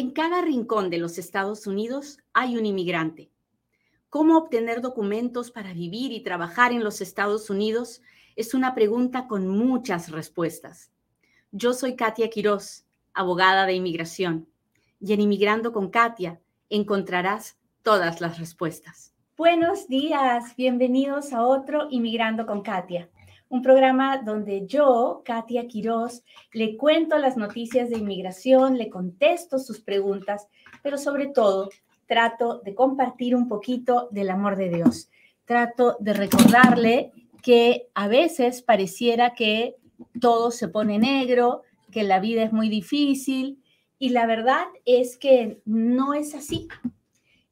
En 0.00 0.12
cada 0.12 0.40
rincón 0.40 0.88
de 0.88 0.96
los 0.96 1.18
Estados 1.18 1.66
Unidos 1.66 2.20
hay 2.32 2.56
un 2.56 2.64
inmigrante. 2.64 3.30
¿Cómo 4.08 4.38
obtener 4.38 4.80
documentos 4.80 5.50
para 5.50 5.74
vivir 5.74 6.10
y 6.12 6.22
trabajar 6.22 6.72
en 6.72 6.82
los 6.82 7.02
Estados 7.02 7.50
Unidos? 7.50 8.00
Es 8.34 8.54
una 8.54 8.74
pregunta 8.74 9.28
con 9.28 9.46
muchas 9.46 10.10
respuestas. 10.10 10.90
Yo 11.52 11.74
soy 11.74 11.96
Katia 11.96 12.30
Quiroz, 12.30 12.86
abogada 13.12 13.66
de 13.66 13.74
inmigración, 13.74 14.48
y 15.00 15.12
en 15.12 15.20
Inmigrando 15.20 15.70
con 15.70 15.90
Katia 15.90 16.40
encontrarás 16.70 17.58
todas 17.82 18.22
las 18.22 18.38
respuestas. 18.38 19.12
Buenos 19.36 19.86
días, 19.86 20.56
bienvenidos 20.56 21.34
a 21.34 21.44
otro 21.44 21.88
Inmigrando 21.90 22.46
con 22.46 22.62
Katia 22.62 23.10
un 23.50 23.62
programa 23.62 24.18
donde 24.18 24.64
yo, 24.66 25.22
Katia 25.24 25.66
Quiroz, 25.66 26.22
le 26.52 26.76
cuento 26.76 27.18
las 27.18 27.36
noticias 27.36 27.90
de 27.90 27.98
inmigración, 27.98 28.78
le 28.78 28.88
contesto 28.88 29.58
sus 29.58 29.80
preguntas, 29.80 30.46
pero 30.84 30.96
sobre 30.96 31.26
todo 31.26 31.68
trato 32.06 32.60
de 32.60 32.76
compartir 32.76 33.34
un 33.34 33.48
poquito 33.48 34.08
del 34.12 34.30
amor 34.30 34.56
de 34.56 34.68
Dios. 34.68 35.10
Trato 35.46 35.96
de 35.98 36.12
recordarle 36.12 37.12
que 37.42 37.88
a 37.94 38.06
veces 38.06 38.62
pareciera 38.62 39.34
que 39.34 39.74
todo 40.20 40.52
se 40.52 40.68
pone 40.68 41.00
negro, 41.00 41.62
que 41.90 42.04
la 42.04 42.20
vida 42.20 42.44
es 42.44 42.52
muy 42.52 42.68
difícil 42.68 43.60
y 43.98 44.10
la 44.10 44.26
verdad 44.26 44.64
es 44.84 45.16
que 45.16 45.60
no 45.64 46.14
es 46.14 46.36
así. 46.36 46.68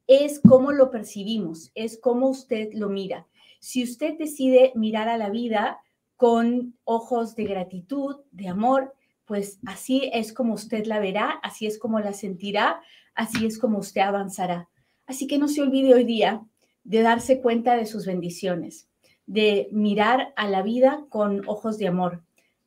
Es 0.07 0.39
como 0.39 0.71
lo 0.71 0.91
percibimos, 0.91 1.71
es 1.75 1.99
como 1.99 2.29
usted 2.29 2.69
lo 2.71 2.87
mira. 2.87 3.27
Si 3.59 3.83
usted 3.83 4.17
decide 4.17 4.71
mirar 4.75 5.09
a 5.09 5.17
la 5.17 5.29
vida 5.29 5.81
con 6.19 6.75
ojos 6.83 7.33
de 7.37 7.45
gratitud, 7.45 8.17
de 8.31 8.49
amor, 8.49 8.93
pues 9.23 9.57
así 9.65 10.09
es 10.13 10.33
como 10.33 10.53
usted 10.53 10.85
la 10.85 10.99
verá, 10.99 11.39
así 11.43 11.65
es 11.65 11.79
como 11.79 12.01
la 12.01 12.11
sentirá, 12.11 12.81
así 13.15 13.45
es 13.45 13.57
como 13.57 13.77
usted 13.77 14.01
avanzará. 14.01 14.67
Así 15.05 15.27
que 15.27 15.37
no 15.37 15.47
se 15.47 15.61
olvide 15.61 15.93
hoy 15.93 16.03
día 16.03 16.45
de 16.83 17.03
darse 17.03 17.39
cuenta 17.39 17.77
de 17.77 17.85
sus 17.85 18.05
bendiciones, 18.05 18.89
de 19.27 19.69
mirar 19.71 20.33
a 20.35 20.49
la 20.49 20.61
vida 20.61 21.05
con 21.07 21.47
ojos 21.47 21.77
de 21.77 21.87
amor, 21.87 22.21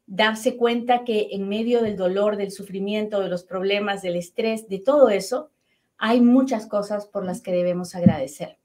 darse 0.07 0.57
cuenta 0.57 1.05
que 1.05 1.29
en 1.33 1.47
medio 1.47 1.83
del 1.83 1.99
dolor, 1.99 2.39
del 2.39 2.53
sufrimiento, 2.53 3.21
de 3.21 3.29
los 3.29 3.45
problemas, 3.45 4.01
del 4.01 4.17
estrés, 4.17 4.67
de 4.71 4.79
todo 4.79 5.11
eso, 5.11 5.51
hay 5.99 6.23
muchas 6.23 6.65
cosas 6.65 7.05
por 7.05 7.27
las 7.27 7.43
que 7.43 7.53
debemos 7.53 7.95
agradecer. 7.95 8.57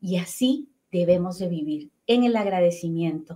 Y 0.00 0.18
así 0.18 0.68
debemos 0.92 1.40
de 1.40 1.48
vivir, 1.48 1.90
en 2.06 2.22
el 2.22 2.36
agradecimiento, 2.36 3.34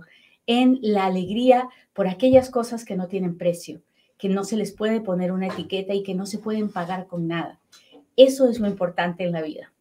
en 0.59 0.79
la 0.81 1.05
alegría 1.05 1.69
por 1.93 2.07
aquellas 2.07 2.49
cosas 2.49 2.85
que 2.85 2.95
no 2.95 3.07
tienen 3.07 3.37
precio, 3.37 3.81
que 4.17 4.29
no 4.29 4.43
se 4.43 4.57
les 4.57 4.71
puede 4.71 5.01
poner 5.01 5.31
una 5.31 5.47
etiqueta 5.47 5.93
y 5.93 6.03
que 6.03 6.15
no 6.15 6.25
se 6.25 6.37
pueden 6.37 6.71
pagar 6.71 7.07
con 7.07 7.27
nada. 7.27 7.59
Eso 8.17 8.49
es 8.49 8.59
lo 8.59 8.67
importante 8.67 9.23
en 9.23 9.31
la 9.31 9.41
vida. 9.41 9.71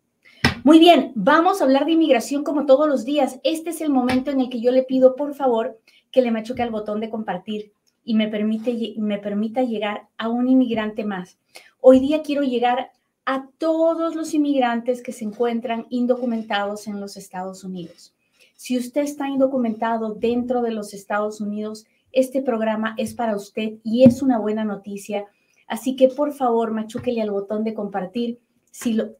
Muy 0.62 0.78
bien, 0.78 1.12
vamos 1.14 1.60
a 1.60 1.64
hablar 1.64 1.86
de 1.86 1.92
inmigración 1.92 2.44
como 2.44 2.66
todos 2.66 2.86
los 2.86 3.04
días. 3.04 3.40
Este 3.44 3.70
es 3.70 3.80
el 3.80 3.90
momento 3.90 4.30
en 4.30 4.40
el 4.40 4.50
que 4.50 4.60
yo 4.60 4.72
le 4.72 4.82
pido, 4.82 5.16
por 5.16 5.34
favor, 5.34 5.80
que 6.10 6.22
le 6.22 6.30
machuque 6.30 6.62
al 6.62 6.70
botón 6.70 7.00
de 7.00 7.10
compartir 7.10 7.72
y 8.04 8.14
me, 8.14 8.28
permite, 8.28 8.94
me 8.98 9.18
permita 9.18 9.62
llegar 9.62 10.08
a 10.18 10.28
un 10.28 10.48
inmigrante 10.48 11.04
más. 11.04 11.38
Hoy 11.80 12.00
día 12.00 12.22
quiero 12.22 12.42
llegar 12.42 12.92
a 13.24 13.46
todos 13.58 14.14
los 14.16 14.34
inmigrantes 14.34 15.02
que 15.02 15.12
se 15.12 15.24
encuentran 15.24 15.86
indocumentados 15.88 16.86
en 16.88 17.00
los 17.00 17.16
Estados 17.16 17.64
Unidos. 17.64 18.14
Si 18.60 18.76
usted 18.76 19.00
está 19.00 19.26
indocumentado 19.26 20.12
dentro 20.12 20.60
de 20.60 20.70
los 20.70 20.92
Estados 20.92 21.40
Unidos, 21.40 21.86
este 22.12 22.42
programa 22.42 22.94
es 22.98 23.14
para 23.14 23.34
usted 23.34 23.78
y 23.82 24.04
es 24.04 24.20
una 24.20 24.38
buena 24.38 24.64
noticia. 24.64 25.24
Así 25.66 25.96
que 25.96 26.08
por 26.08 26.34
favor, 26.34 26.70
machúquele 26.70 27.22
al 27.22 27.30
botón 27.30 27.64
de 27.64 27.72
compartir. 27.72 28.38
Si 28.70 28.92
lo, 28.92 29.16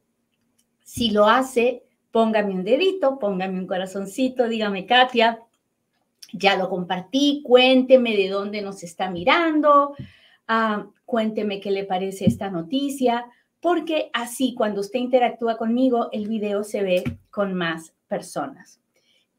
si 0.84 1.10
lo 1.10 1.27
hace, 1.27 1.84
póngame 2.10 2.52
un 2.52 2.64
dedito, 2.64 3.19
póngame 3.19 3.58
un 3.58 3.66
corazoncito, 3.66 4.47
dígame, 4.47 4.84
Katia, 4.84 5.41
ya 6.34 6.59
lo 6.59 6.69
compartí, 6.69 7.42
cuénteme 7.42 8.19
de 8.19 8.28
dónde 8.28 8.60
nos 8.60 8.82
está 8.82 9.10
mirando, 9.10 9.94
ah, 10.48 10.86
cuénteme 11.06 11.60
qué 11.60 11.70
le 11.70 11.84
parece 11.84 12.26
esta 12.26 12.50
noticia, 12.50 13.25
porque 13.59 14.10
así 14.12 14.53
cuando 14.54 14.82
usted 14.82 14.98
interactúa 14.98 15.56
conmigo, 15.56 16.10
el 16.12 16.28
video 16.28 16.62
se 16.62 16.82
ve 16.82 17.20
con 17.31 17.54
más 17.54 17.94
personas. 18.06 18.79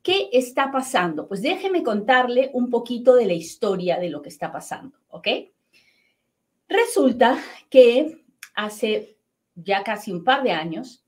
¿Qué 0.03 0.29
está 0.31 0.71
pasando? 0.71 1.27
Pues 1.27 1.41
déjeme 1.41 1.83
contarle 1.83 2.49
un 2.53 2.69
poquito 2.69 3.15
de 3.15 3.27
la 3.27 3.33
historia 3.33 3.99
de 3.99 4.09
lo 4.09 4.21
que 4.21 4.29
está 4.29 4.51
pasando, 4.51 4.97
¿ok? 5.09 5.27
Resulta 6.67 7.37
que 7.69 8.23
hace 8.55 9.17
ya 9.55 9.83
casi 9.83 10.11
un 10.11 10.23
par 10.23 10.43
de 10.43 10.51
años, 10.51 11.03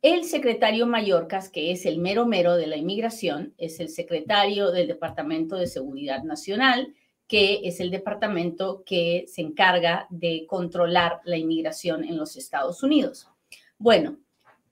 el 0.00 0.24
secretario 0.24 0.86
Mallorcas, 0.86 1.50
que 1.50 1.72
es 1.72 1.84
el 1.84 1.98
mero 1.98 2.24
mero 2.24 2.56
de 2.56 2.68
la 2.68 2.76
inmigración, 2.76 3.52
es 3.58 3.80
el 3.80 3.88
secretario 3.88 4.70
del 4.70 4.86
Departamento 4.86 5.56
de 5.56 5.66
Seguridad 5.66 6.22
Nacional, 6.22 6.94
que 7.26 7.60
es 7.64 7.80
el 7.80 7.90
departamento 7.90 8.84
que 8.86 9.24
se 9.28 9.42
encarga 9.42 10.06
de 10.08 10.46
controlar 10.46 11.20
la 11.24 11.36
inmigración 11.36 12.04
en 12.04 12.16
los 12.16 12.36
Estados 12.36 12.82
Unidos. 12.82 13.28
Bueno, 13.76 14.18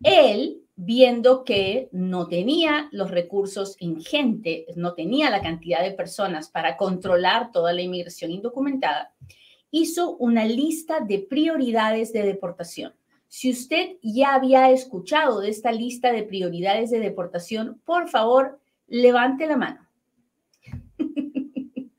él 0.03 0.63
viendo 0.77 1.43
que 1.43 1.89
no 1.91 2.29
tenía 2.29 2.89
los 2.93 3.11
recursos 3.11 3.77
ingentes, 3.81 4.77
no 4.77 4.93
tenía 4.93 5.31
la 5.31 5.41
cantidad 5.41 5.83
de 5.83 5.93
personas 5.93 6.51
para 6.51 6.77
controlar 6.77 7.51
toda 7.51 7.73
la 7.73 7.81
inmigración 7.81 8.31
indocumentada, 8.31 9.15
hizo 9.71 10.17
una 10.17 10.45
lista 10.45 11.01
de 11.01 11.21
prioridades 11.21 12.13
de 12.13 12.23
deportación. 12.23 12.95
Si 13.27 13.51
usted 13.51 13.97
ya 14.03 14.35
había 14.35 14.71
escuchado 14.71 15.41
de 15.41 15.49
esta 15.49 15.73
lista 15.73 16.13
de 16.13 16.23
prioridades 16.23 16.91
de 16.91 17.01
deportación, 17.01 17.81
por 17.85 18.09
favor, 18.09 18.61
levante 18.87 19.47
la 19.47 19.57
mano. 19.57 19.89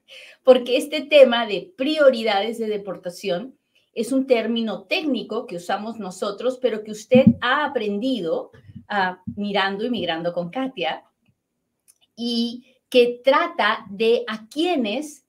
Porque 0.44 0.78
este 0.78 1.02
tema 1.02 1.46
de 1.46 1.74
prioridades 1.76 2.59
de 2.59 2.68
deportación 2.68 3.58
es 3.94 4.12
un 4.12 4.28
término 4.28 4.84
técnico 4.84 5.48
que 5.48 5.56
usamos 5.56 5.98
nosotros, 5.98 6.59
pero 6.62 6.84
que 6.84 6.92
usted 6.92 7.26
ha 7.42 7.66
aprendido 7.66 8.52
mirando 9.36 9.86
y 9.86 9.90
migrando 9.90 10.34
con 10.34 10.50
Katia, 10.50 11.03
y 12.16 12.75
que 12.90 13.22
trata 13.24 13.86
de 13.90 14.24
a 14.28 14.48
quienes 14.48 15.25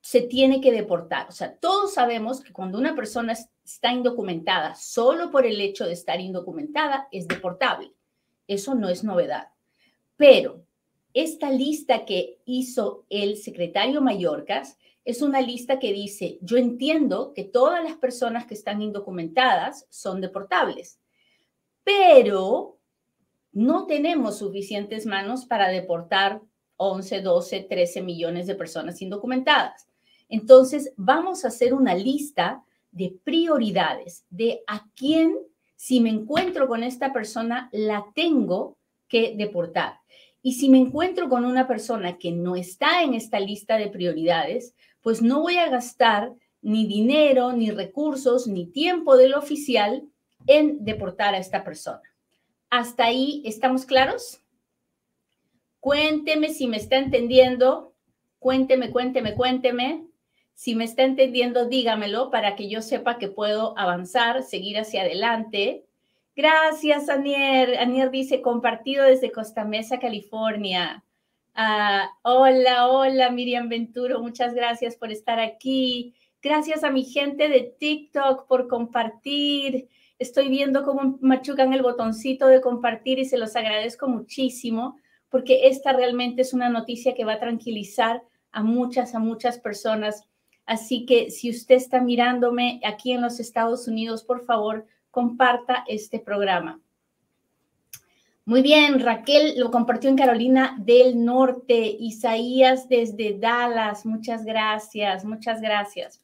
se 0.00 0.22
tiene 0.22 0.60
que 0.60 0.72
deportar. 0.72 1.26
O 1.28 1.32
sea, 1.32 1.56
todos 1.56 1.94
sabemos 1.94 2.40
que 2.40 2.52
cuando 2.52 2.78
una 2.78 2.94
persona 2.94 3.32
está 3.64 3.92
indocumentada 3.92 4.74
solo 4.76 5.30
por 5.30 5.44
el 5.44 5.60
hecho 5.60 5.84
de 5.84 5.92
estar 5.92 6.20
indocumentada 6.20 7.08
es 7.10 7.26
deportable. 7.26 7.92
Eso 8.46 8.74
no 8.74 8.88
es 8.88 9.02
novedad. 9.02 9.48
Pero 10.16 10.64
esta 11.12 11.50
lista 11.50 12.04
que 12.04 12.38
hizo 12.44 13.04
el 13.10 13.36
secretario 13.36 14.00
Mallorcas 14.00 14.78
es 15.04 15.22
una 15.22 15.40
lista 15.40 15.78
que 15.78 15.92
dice, 15.92 16.38
yo 16.40 16.56
entiendo 16.56 17.32
que 17.32 17.44
todas 17.44 17.82
las 17.82 17.96
personas 17.96 18.46
que 18.46 18.54
están 18.54 18.82
indocumentadas 18.82 19.86
son 19.88 20.20
deportables, 20.20 21.00
pero 21.84 22.78
no 23.56 23.86
tenemos 23.86 24.40
suficientes 24.40 25.06
manos 25.06 25.46
para 25.46 25.70
deportar 25.70 26.42
11, 26.76 27.22
12, 27.22 27.60
13 27.60 28.02
millones 28.02 28.46
de 28.46 28.54
personas 28.54 29.00
indocumentadas. 29.00 29.88
Entonces, 30.28 30.92
vamos 30.98 31.42
a 31.42 31.48
hacer 31.48 31.72
una 31.72 31.94
lista 31.94 32.62
de 32.90 33.16
prioridades, 33.24 34.26
de 34.28 34.60
a 34.66 34.86
quién, 34.94 35.38
si 35.74 36.00
me 36.00 36.10
encuentro 36.10 36.68
con 36.68 36.82
esta 36.82 37.14
persona, 37.14 37.70
la 37.72 38.04
tengo 38.14 38.76
que 39.08 39.34
deportar. 39.38 40.00
Y 40.42 40.52
si 40.52 40.68
me 40.68 40.76
encuentro 40.76 41.30
con 41.30 41.46
una 41.46 41.66
persona 41.66 42.18
que 42.18 42.32
no 42.32 42.56
está 42.56 43.02
en 43.04 43.14
esta 43.14 43.40
lista 43.40 43.78
de 43.78 43.88
prioridades, 43.88 44.74
pues 45.00 45.22
no 45.22 45.40
voy 45.40 45.56
a 45.56 45.70
gastar 45.70 46.30
ni 46.60 46.86
dinero, 46.86 47.54
ni 47.54 47.70
recursos, 47.70 48.48
ni 48.48 48.66
tiempo 48.66 49.16
del 49.16 49.32
oficial 49.32 50.06
en 50.46 50.84
deportar 50.84 51.34
a 51.34 51.38
esta 51.38 51.64
persona. 51.64 52.02
¿Hasta 52.70 53.04
ahí 53.04 53.42
estamos 53.44 53.84
claros? 53.84 54.42
Cuénteme 55.80 56.50
si 56.50 56.66
me 56.66 56.76
está 56.76 56.96
entendiendo. 56.96 57.94
Cuénteme, 58.38 58.90
cuénteme, 58.90 59.34
cuénteme. 59.34 60.06
Si 60.54 60.74
me 60.74 60.84
está 60.84 61.02
entendiendo, 61.02 61.66
dígamelo 61.66 62.30
para 62.30 62.56
que 62.56 62.68
yo 62.68 62.82
sepa 62.82 63.18
que 63.18 63.28
puedo 63.28 63.78
avanzar, 63.78 64.42
seguir 64.42 64.78
hacia 64.78 65.02
adelante. 65.02 65.84
Gracias, 66.34 67.08
Anier. 67.08 67.78
Anier 67.78 68.10
dice, 68.10 68.42
compartido 68.42 69.04
desde 69.04 69.32
Costa 69.32 69.64
Mesa, 69.64 69.98
California. 69.98 71.04
Ah, 71.54 72.10
hola, 72.22 72.88
hola, 72.88 73.30
Miriam 73.30 73.68
Venturo. 73.68 74.20
Muchas 74.20 74.54
gracias 74.54 74.96
por 74.96 75.12
estar 75.12 75.40
aquí. 75.40 76.14
Gracias 76.42 76.84
a 76.84 76.90
mi 76.90 77.04
gente 77.04 77.48
de 77.48 77.74
TikTok 77.78 78.46
por 78.46 78.68
compartir. 78.68 79.88
Estoy 80.18 80.48
viendo 80.48 80.82
cómo 80.82 81.18
machucan 81.20 81.72
el 81.72 81.82
botoncito 81.82 82.46
de 82.46 82.60
compartir 82.60 83.18
y 83.18 83.24
se 83.24 83.38
los 83.38 83.56
agradezco 83.56 84.08
muchísimo 84.08 84.98
porque 85.28 85.68
esta 85.68 85.92
realmente 85.92 86.42
es 86.42 86.54
una 86.54 86.68
noticia 86.68 87.14
que 87.14 87.24
va 87.24 87.34
a 87.34 87.40
tranquilizar 87.40 88.22
a 88.52 88.62
muchas, 88.62 89.14
a 89.14 89.18
muchas 89.18 89.58
personas 89.58 90.26
Así 90.66 91.06
que 91.06 91.30
si 91.30 91.48
usted 91.48 91.76
está 91.76 92.00
mirándome 92.00 92.80
aquí 92.84 93.12
en 93.12 93.22
los 93.22 93.38
Estados 93.38 93.86
Unidos, 93.86 94.24
por 94.24 94.44
favor, 94.44 94.84
comparta 95.12 95.84
este 95.86 96.18
programa. 96.18 96.80
Muy 98.44 98.62
bien, 98.62 99.00
Raquel 99.00 99.54
lo 99.58 99.70
compartió 99.70 100.10
en 100.10 100.16
Carolina 100.16 100.76
del 100.78 101.24
Norte, 101.24 101.96
Isaías 101.98 102.88
desde 102.88 103.38
Dallas, 103.38 104.04
muchas 104.04 104.44
gracias, 104.44 105.24
muchas 105.24 105.60
gracias. 105.60 106.20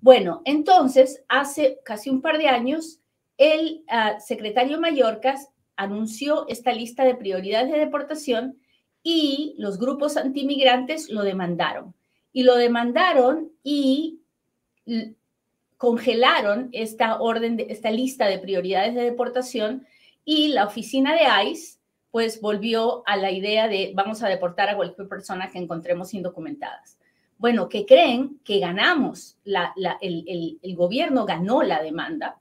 Bueno, 0.00 0.40
entonces, 0.44 1.22
hace 1.28 1.80
casi 1.84 2.08
un 2.08 2.22
par 2.22 2.38
de 2.38 2.48
años, 2.48 2.99
el 3.40 3.84
ah, 3.88 4.20
secretario 4.20 4.78
Mallorcas 4.78 5.48
anunció 5.74 6.46
esta 6.48 6.72
lista 6.72 7.04
de 7.04 7.14
prioridades 7.14 7.72
de 7.72 7.78
deportación 7.78 8.60
y 9.02 9.54
los 9.56 9.78
grupos 9.78 10.18
antimigrantes 10.18 11.08
lo 11.08 11.22
demandaron. 11.22 11.94
Y 12.34 12.42
lo 12.42 12.56
demandaron 12.56 13.50
y 13.64 14.20
congelaron 15.78 16.68
esta 16.72 17.18
orden, 17.18 17.56
de, 17.56 17.68
esta 17.70 17.90
lista 17.90 18.26
de 18.26 18.38
prioridades 18.38 18.94
de 18.94 19.04
deportación 19.04 19.86
y 20.22 20.48
la 20.48 20.66
oficina 20.66 21.14
de 21.14 21.50
ICE 21.50 21.78
pues 22.10 22.42
volvió 22.42 23.02
a 23.06 23.16
la 23.16 23.30
idea 23.30 23.68
de 23.68 23.92
vamos 23.94 24.22
a 24.22 24.28
deportar 24.28 24.68
a 24.68 24.76
cualquier 24.76 25.08
persona 25.08 25.50
que 25.50 25.58
encontremos 25.58 26.12
indocumentadas. 26.12 26.98
Bueno, 27.38 27.70
que 27.70 27.86
creen 27.86 28.38
que 28.44 28.58
ganamos, 28.58 29.38
el, 29.46 30.58
el 30.62 30.76
gobierno 30.76 31.24
ganó 31.24 31.62
la 31.62 31.82
demanda 31.82 32.38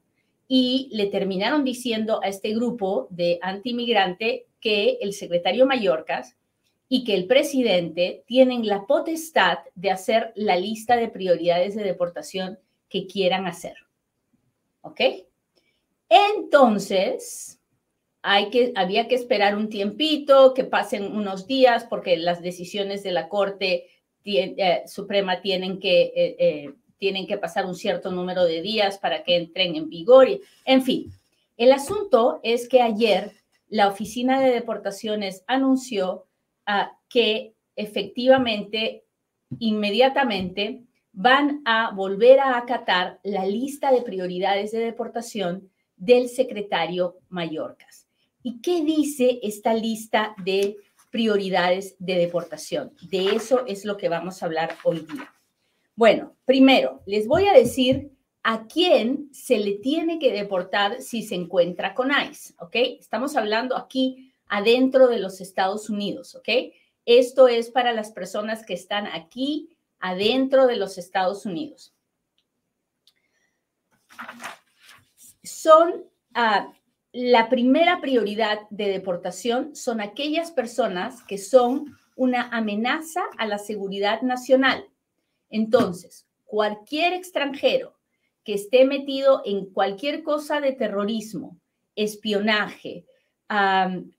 y 0.52 0.90
le 0.92 1.06
terminaron 1.06 1.64
diciendo 1.64 2.20
a 2.24 2.28
este 2.28 2.54
grupo 2.56 3.08
de 3.12 3.38
antimigrante 3.44 4.48
que 4.60 4.98
el 5.00 5.14
secretario 5.14 5.68
Mallorcas 5.68 6.36
y 6.90 7.04
que 7.04 7.14
el 7.14 7.28
presidente 7.28 8.24
tienen 8.26 8.66
la 8.66 8.88
potestad 8.88 9.60
de 9.76 9.92
hacer 9.92 10.34
la 10.36 10.58
lista 10.58 10.98
de 10.98 11.08
prioridades 11.08 11.76
de 11.76 11.84
deportación 11.84 12.58
que 12.90 13.06
quieran 13.06 13.46
hacer. 13.46 13.76
¿Ok? 14.82 15.02
Entonces, 16.10 17.62
hay 18.24 18.50
que, 18.50 18.74
había 18.76 19.08
que 19.08 19.14
esperar 19.14 19.56
un 19.56 19.70
tiempito, 19.70 20.56
que 20.56 20.64
pasen 20.64 21.16
unos 21.16 21.46
días, 21.46 21.86
porque 21.88 22.18
las 22.18 22.42
decisiones 22.42 23.04
de 23.04 23.12
la 23.12 23.30
Corte 23.30 23.86
eh, 24.26 24.84
Suprema 24.88 25.42
tienen 25.42 25.80
que, 25.80 26.02
eh, 26.02 26.36
eh, 26.40 26.74
tienen 27.00 27.26
que 27.26 27.38
pasar 27.38 27.66
un 27.66 27.76
cierto 27.76 28.12
número 28.12 28.46
de 28.46 28.62
días 28.62 29.00
para 29.00 29.24
que 29.24 29.38
entren 29.38 29.76
en 29.76 29.90
vigor. 29.90 30.28
en 30.66 30.84
fin, 30.84 31.12
el 31.58 31.72
asunto 31.72 32.40
es 32.44 32.70
que 32.70 32.82
ayer 32.82 33.34
la 33.68 33.88
Oficina 33.88 34.40
de 34.40 34.52
Deportaciones 34.52 35.44
anunció 35.48 36.26
ah, 36.66 36.92
que 37.08 37.54
efectivamente, 37.76 39.04
inmediatamente, 39.60 40.84
van 41.12 41.62
a 41.66 41.92
volver 41.92 42.40
a 42.40 42.58
acatar 42.58 43.20
la 43.24 43.46
lista 43.46 43.92
de 43.92 44.02
prioridades 44.02 44.72
de 44.72 44.80
deportación 44.80 45.70
del 45.98 46.30
secretario 46.30 47.18
Mallorcas. 47.30 48.08
¿Y 48.42 48.62
qué 48.62 48.84
dice 48.84 49.40
esta 49.44 49.74
lista 49.74 50.34
de 50.44 50.78
prioridades 51.12 51.96
de 52.00 52.16
deportación? 52.16 52.94
De 53.10 53.36
eso 53.36 53.66
es 53.68 53.84
lo 53.86 53.98
que 53.98 54.10
vamos 54.10 54.42
a 54.42 54.46
hablar 54.46 54.76
hoy 54.84 55.00
día. 55.00 55.34
Bueno, 56.00 56.38
primero, 56.46 57.04
les 57.06 57.28
voy 57.28 57.50
a 57.50 57.52
decir 57.52 58.14
a 58.42 58.68
quién 58.68 59.28
se 59.34 59.58
le 59.58 59.74
tiene 59.74 60.18
que 60.18 60.32
deportar 60.32 61.02
si 61.02 61.24
se 61.24 61.36
encuentra 61.36 61.94
con 61.94 62.10
ICE. 62.10 62.56
Estamos 63.02 63.36
hablando 63.36 63.76
aquí 63.76 64.32
adentro 64.48 65.10
de 65.10 65.20
los 65.20 65.42
Estados 65.42 65.90
Unidos, 65.90 66.36
¿ok? 66.36 66.72
Esto 67.04 67.50
es 67.50 67.70
para 67.70 67.92
las 67.92 68.14
personas 68.14 68.66
que 68.66 68.76
están 68.76 69.08
aquí 69.08 69.76
adentro 70.00 70.68
de 70.68 70.78
los 70.78 70.98
Estados 70.98 71.46
Unidos. 71.46 71.94
Son 75.44 76.06
uh, 76.34 76.72
la 77.12 77.50
primera 77.50 78.00
prioridad 78.00 78.60
de 78.70 78.88
deportación 78.88 79.76
son 79.76 80.00
aquellas 80.00 80.52
personas 80.52 81.24
que 81.24 81.38
son 81.38 81.98
una 82.16 82.48
amenaza 82.56 83.24
a 83.38 83.46
la 83.46 83.58
seguridad 83.58 84.22
nacional. 84.22 84.86
Entonces, 85.50 86.28
cualquier 86.46 87.14
extranjero 87.14 87.98
que 88.44 88.54
esté 88.54 88.86
metido 88.86 89.42
en 89.46 89.66
cualquier 89.68 90.24
cosa 90.24 90.62
de 90.62 90.74
terrorismo, 90.74 91.60
espionaje 91.96 93.06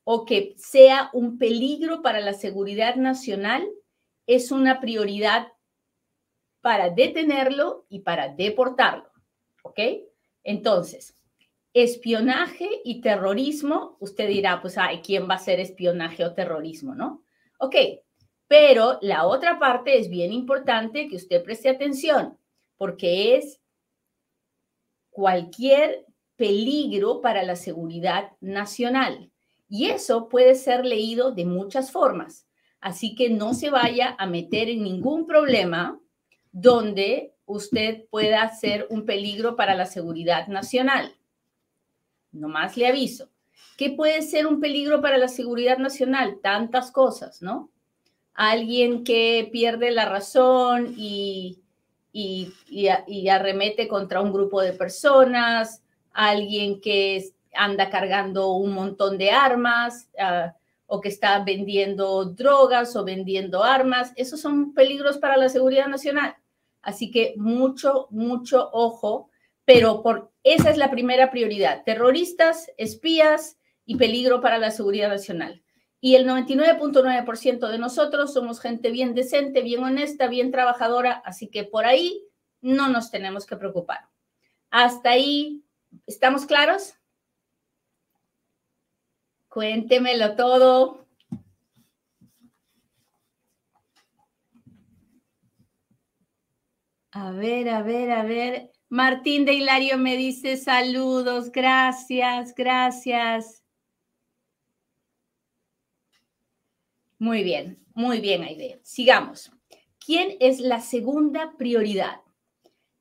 o 0.05 0.25
que 0.25 0.55
sea 0.57 1.11
un 1.13 1.39
peligro 1.39 2.03
para 2.03 2.21
la 2.21 2.35
seguridad 2.35 2.97
nacional, 2.97 3.69
es 4.27 4.51
una 4.51 4.81
prioridad 4.81 5.49
para 6.61 6.91
detenerlo 6.91 7.87
y 7.89 8.01
para 8.01 8.29
deportarlo. 8.29 9.11
¿Ok? 9.63 9.79
Entonces, 10.43 11.17
espionaje 11.73 12.69
y 12.85 13.01
terrorismo, 13.01 13.97
usted 14.01 14.29
dirá, 14.29 14.61
pues, 14.61 14.77
ay, 14.79 15.01
¿quién 15.01 15.29
va 15.29 15.35
a 15.35 15.37
hacer 15.37 15.61
espionaje 15.61 16.25
o 16.25 16.35
terrorismo, 16.35 16.95
no? 16.95 17.23
Ok, 17.59 17.77
pero 18.51 18.99
la 19.01 19.29
otra 19.29 19.61
parte 19.61 19.97
es 19.97 20.11
bien 20.11 20.33
importante 20.33 21.07
que 21.07 21.15
usted 21.15 21.41
preste 21.45 21.69
atención, 21.69 22.37
porque 22.79 23.37
es 23.37 23.61
cualquier 25.11 26.05
peligro 26.35 27.21
para 27.21 27.45
la 27.45 27.55
seguridad 27.55 28.33
nacional. 28.41 29.31
Y 29.69 29.91
eso 29.91 30.29
puede 30.29 30.57
ser 30.57 30.85
leído 30.85 31.31
de 31.31 31.45
muchas 31.45 31.93
formas. 31.93 32.49
Así 32.81 33.15
que 33.15 33.31
no 33.31 33.55
se 33.55 33.71
vaya 33.71 34.17
a 34.19 34.27
meter 34.27 34.69
en 34.69 34.83
ningún 34.83 35.29
problema 35.29 36.01
donde 36.51 37.37
usted 37.47 38.09
pueda 38.11 38.53
ser 38.53 38.89
un 38.91 39.07
peligro 39.07 39.55
para 39.55 39.77
la 39.77 39.87
seguridad 39.87 40.49
nacional. 40.49 41.15
Nomás 42.33 42.77
le 42.77 42.89
aviso. 42.89 43.31
¿Qué 43.77 43.91
puede 43.91 44.23
ser 44.23 44.49
un 44.49 44.59
peligro 44.59 45.01
para 45.01 45.19
la 45.19 45.29
seguridad 45.29 45.79
nacional? 45.79 46.41
Tantas 46.43 46.91
cosas, 46.91 47.43
¿no? 47.43 47.71
Alguien 48.35 49.05
que 49.05 49.49
pierde 49.53 49.91
la 49.91 50.07
razón 50.07 50.95
y, 50.97 51.63
y, 52.13 53.29
arremete 53.29 53.89
contra 53.89 54.21
un 54.21 54.33
grupo 54.33 54.61
de 54.63 54.73
personas, 54.73 55.83
alguien 56.13 56.81
que 56.81 57.25
anda 57.55 57.91
cargando 57.91 58.53
un 58.53 58.73
montón 58.73 59.19
de 59.19 59.31
armas 59.31 60.09
ah, 60.19 60.55
o 60.87 61.01
que 61.01 61.09
está 61.09 61.43
vendiendo 61.45 62.25
drogas 62.25 62.97
o 62.97 63.05
vendiendo 63.05 63.63
armas. 63.63 64.13
Esos 64.17 64.41
son 64.41 64.75
peligros 64.75 65.19
para 65.19 65.37
la 65.37 65.49
seguridad 65.49 65.89
nacional. 65.89 66.37
Así 66.83 67.11
que 67.11 67.35
mucho, 67.37 68.07
mucho 68.11 68.71
ojo 68.73 69.31
pero 69.73 70.03
por, 70.03 70.33
esa 70.43 70.69
es 70.71 70.77
la 70.77 70.91
primera 70.91 71.31
prioridad, 71.31 71.85
terroristas, 71.85 72.73
espías 72.77 73.57
y 73.87 73.95
peligro 73.99 74.41
para 74.41 74.59
la 74.59 74.73
seguridad 74.73 75.09
nacional. 75.09 75.63
Y 76.01 76.15
el 76.15 76.27
99.9% 76.27 77.69
de 77.69 77.79
nosotros 77.79 78.33
somos 78.33 78.61
gente 78.61 78.91
bien 78.91 79.15
decente, 79.15 79.61
bien 79.61 79.85
honesta, 79.85 80.29
bien 80.29 80.51
trabajadora, 80.51 81.23
así 81.25 81.49
que 81.49 81.65
por 81.65 81.85
ahí 81.85 82.27
no 82.63 82.89
nos 82.89 83.11
tenemos 83.11 83.47
que 83.47 83.57
preocupar. 83.57 84.09
Hasta 84.71 85.11
ahí, 85.11 85.63
¿estamos 86.07 86.47
claros? 86.47 86.95
Cuéntemelo 89.49 90.37
todo. 90.37 91.07
A 97.13 97.33
ver, 97.33 97.69
a 97.69 97.83
ver, 97.83 98.11
a 98.13 98.23
ver. 98.23 98.71
Martín 98.89 99.45
de 99.45 99.55
Hilario 99.55 99.99
me 99.99 100.17
dice 100.17 100.57
saludos, 100.57 101.51
gracias, 101.51 102.55
gracias. 102.55 103.60
Muy 107.21 107.45
bien, 107.45 107.79
muy 107.93 108.19
bien, 108.23 108.45
Aide. 108.45 108.81
Sigamos. 108.83 109.53
¿Quién 110.03 110.39
es 110.41 110.59
la 110.59 110.81
segunda 110.81 111.53
prioridad? 111.59 112.23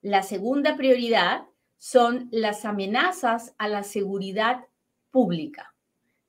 La 0.02 0.24
segunda 0.24 0.76
prioridad 0.76 1.44
son 1.78 2.28
las 2.30 2.66
amenazas 2.66 3.56
a 3.58 3.70
la 3.70 3.84
seguridad 3.84 4.66
pública, 5.10 5.74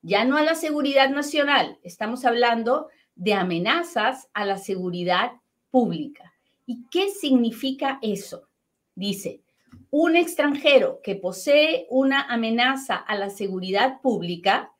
ya 0.01 0.23
no 0.23 0.37
a 0.37 0.41
la 0.41 0.55
seguridad 0.55 1.09
nacional, 1.09 1.79
estamos 1.83 2.23
hablando 2.23 2.87
de 3.15 3.33
amenazas 3.33 4.29
a 4.33 4.45
la 4.45 4.57
seguridad 4.57 5.33
pública. 5.69 6.33
¿Y 6.65 6.85
qué 6.89 7.09
significa 7.09 7.99
eso? 8.01 8.47
Dice, 8.95 9.43
un 9.89 10.15
extranjero 10.15 11.01
que 11.03 11.15
posee 11.15 11.87
una 11.89 12.21
amenaza 12.21 12.95
a 12.95 13.15
la 13.15 13.29
seguridad 13.29 13.99
pública, 13.99 14.71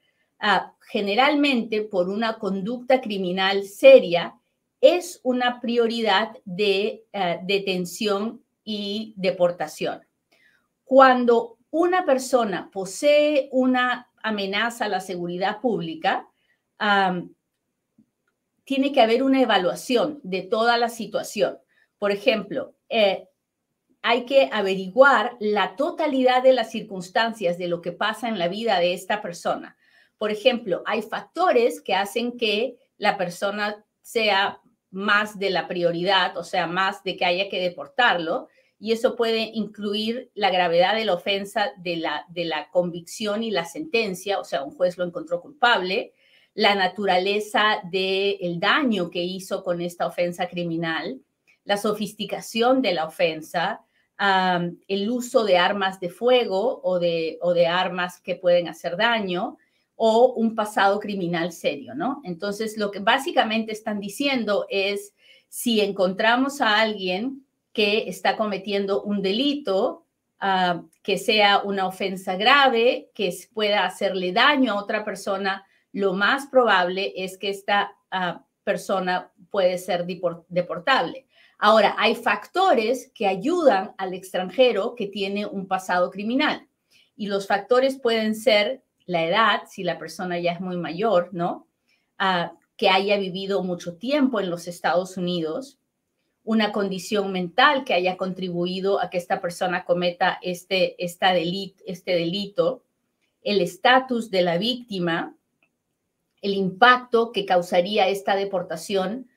generalmente 0.82 1.82
por 1.82 2.10
una 2.10 2.40
conducta 2.40 3.00
criminal 3.02 3.64
seria, 3.64 4.36
es 4.82 5.20
una 5.24 5.62
prioridad 5.62 6.32
de 6.44 7.06
ah, 7.14 7.38
detención 7.44 8.42
y 8.64 9.14
deportación. 9.18 10.02
Cuando 10.84 11.58
una 11.70 12.06
persona 12.06 12.70
posee 12.72 13.50
una 13.52 14.10
amenaza 14.22 14.86
a 14.86 14.90
la 14.90 15.00
seguridad 15.00 15.62
pública, 15.62 16.28
tiene 18.64 18.92
que 18.92 19.02
haber 19.02 19.24
una 19.24 19.42
evaluación 19.42 20.20
de 20.24 20.42
toda 20.42 20.78
la 20.78 20.90
situación 20.90 21.60
Por 22.00 22.12
ejemplo, 22.12 22.74
eh, 22.90 23.28
hay 24.02 24.26
que 24.26 24.50
averiguar 24.52 25.38
la 25.40 25.76
totalidad 25.76 26.42
de 26.42 26.54
las 26.54 26.72
circunstancias 26.72 27.60
de 27.60 27.68
lo 27.68 27.82
que 27.82 27.92
pasa 27.92 28.28
en 28.28 28.40
la 28.40 28.48
vida 28.48 28.80
de 28.80 28.94
esta 28.94 29.22
persona. 29.22 29.78
Por 30.22 30.30
ejemplo, 30.30 30.84
hay 30.86 31.02
factores 31.02 31.82
que 31.82 31.96
hacen 31.96 32.38
que 32.38 32.78
la 33.00 33.18
persona 33.18 33.84
sea 34.04 34.62
más 34.92 35.40
de 35.40 35.50
la 35.50 35.68
prioridad, 35.68 36.38
o 36.38 36.44
sea, 36.44 36.68
más 36.68 37.04
de 37.04 37.18
que 37.18 37.26
haya 37.26 37.50
que 37.50 37.60
deportarlo, 37.60 38.48
y 38.78 38.92
eso 38.92 39.16
puede 39.16 39.50
incluir 39.52 40.30
la 40.36 40.52
gravedad 40.52 40.94
de 40.94 41.06
la 41.06 41.16
ofensa, 41.16 41.72
de 41.78 41.96
la, 41.96 42.28
de 42.30 42.46
la 42.46 42.70
convicción 42.70 43.42
y 43.42 43.50
la 43.50 43.66
sentencia, 43.66 44.40
o 44.40 44.44
sea, 44.44 44.64
un 44.64 44.76
juez 44.76 44.96
lo 45.00 45.06
encontró 45.06 45.42
culpable, 45.42 46.14
la 46.54 46.76
naturaleza 46.76 47.82
del 47.90 48.60
daño 48.60 49.10
que 49.10 49.24
hizo 49.24 49.64
con 49.64 49.82
esta 49.82 50.06
ofensa 50.06 50.48
criminal, 50.48 51.20
la 51.64 51.78
sofisticación 51.78 52.84
de 52.84 52.94
la 52.94 53.06
ofensa, 53.06 53.88
el 54.88 55.10
uso 55.10 55.46
de 55.46 55.58
armas 55.58 56.00
de 56.00 56.12
fuego 56.12 56.80
o 56.84 57.00
de, 57.00 57.40
o 57.42 57.56
de 57.56 57.66
armas 57.66 58.22
que 58.22 58.36
pueden 58.36 58.68
hacer 58.68 58.98
daño 58.98 59.58
o 60.04 60.34
un 60.34 60.56
pasado 60.56 61.00
criminal 61.00 61.52
serio, 61.52 61.94
¿no? 61.94 62.22
Entonces, 62.24 62.76
lo 62.76 62.90
que 62.90 62.98
básicamente 62.98 63.72
están 63.72 64.00
diciendo 64.00 64.66
es, 64.68 65.14
si 65.48 65.80
encontramos 65.80 66.60
a 66.60 66.80
alguien 66.80 67.46
que 67.72 68.10
está 68.10 68.36
cometiendo 68.36 69.04
un 69.04 69.22
delito, 69.22 70.08
que 71.04 71.20
sea 71.20 71.60
una 71.60 71.86
ofensa 71.86 72.36
grave, 72.36 73.12
que 73.14 73.32
pueda 73.54 73.86
hacerle 73.86 74.34
daño 74.34 74.72
a 74.72 74.82
otra 74.82 75.06
persona, 75.06 75.68
lo 75.92 76.14
más 76.14 76.48
probable 76.48 77.14
es 77.16 77.38
que 77.38 77.52
esta 77.52 77.96
persona 78.64 79.32
puede 79.52 79.78
ser 79.78 80.08
deportable. 80.48 81.28
Ahora, 81.60 81.96
hay 82.00 82.16
factores 82.16 83.12
que 83.14 83.28
ayudan 83.28 83.94
al 84.00 84.16
extranjero 84.16 84.96
que 84.96 85.06
tiene 85.06 85.46
un 85.46 85.68
pasado 85.68 86.10
criminal 86.10 86.68
y 87.16 87.28
los 87.28 87.46
factores 87.46 88.00
pueden 88.00 88.34
ser 88.34 88.82
la 89.06 89.26
edad, 89.26 89.62
si 89.68 89.84
la 89.84 89.98
persona 90.00 90.40
ya 90.40 90.54
es 90.54 90.62
muy 90.62 90.78
mayor, 90.78 91.30
¿no? 91.32 91.68
Ah, 92.18 92.54
que 92.78 92.90
haya 92.90 93.18
vivido 93.18 93.64
mucho 93.64 93.96
tiempo 93.98 94.40
en 94.40 94.50
los 94.50 94.68
Estados 94.68 95.18
Unidos, 95.18 95.78
una 96.44 96.72
condición 96.72 97.32
mental 97.32 97.84
que 97.84 97.94
haya 97.94 98.18
contribuido 98.18 99.00
a 99.00 99.10
que 99.10 99.18
esta 99.18 99.40
persona 99.40 99.86
cometa 99.86 100.40
este, 100.42 101.04
esta 101.04 101.34
delito, 101.34 101.84
este 101.86 102.16
delito, 102.16 102.84
el 103.44 103.62
estatus 103.62 104.32
de 104.32 104.42
la 104.42 104.58
víctima, 104.58 105.36
el 106.42 106.56
impacto 106.56 107.32
que 107.32 107.46
causaría 107.46 108.08
esta 108.08 108.36
deportación 108.36 109.28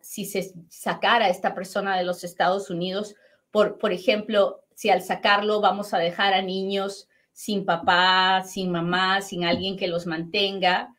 si 0.00 0.24
se 0.24 0.54
sacara 0.68 1.26
a 1.26 1.28
esta 1.28 1.54
persona 1.54 1.98
de 1.98 2.04
los 2.04 2.24
Estados 2.24 2.70
Unidos, 2.70 3.14
por, 3.50 3.78
por 3.78 3.92
ejemplo, 3.92 4.64
si 4.74 4.88
al 4.88 5.02
sacarlo 5.02 5.60
vamos 5.60 5.92
a 5.92 5.98
dejar 5.98 6.32
a 6.32 6.40
niños 6.40 7.09
sin 7.40 7.64
papá, 7.64 8.42
sin 8.44 8.70
mamá, 8.70 9.22
sin 9.22 9.46
alguien 9.46 9.78
que 9.78 9.88
los 9.88 10.04
mantenga, 10.04 10.94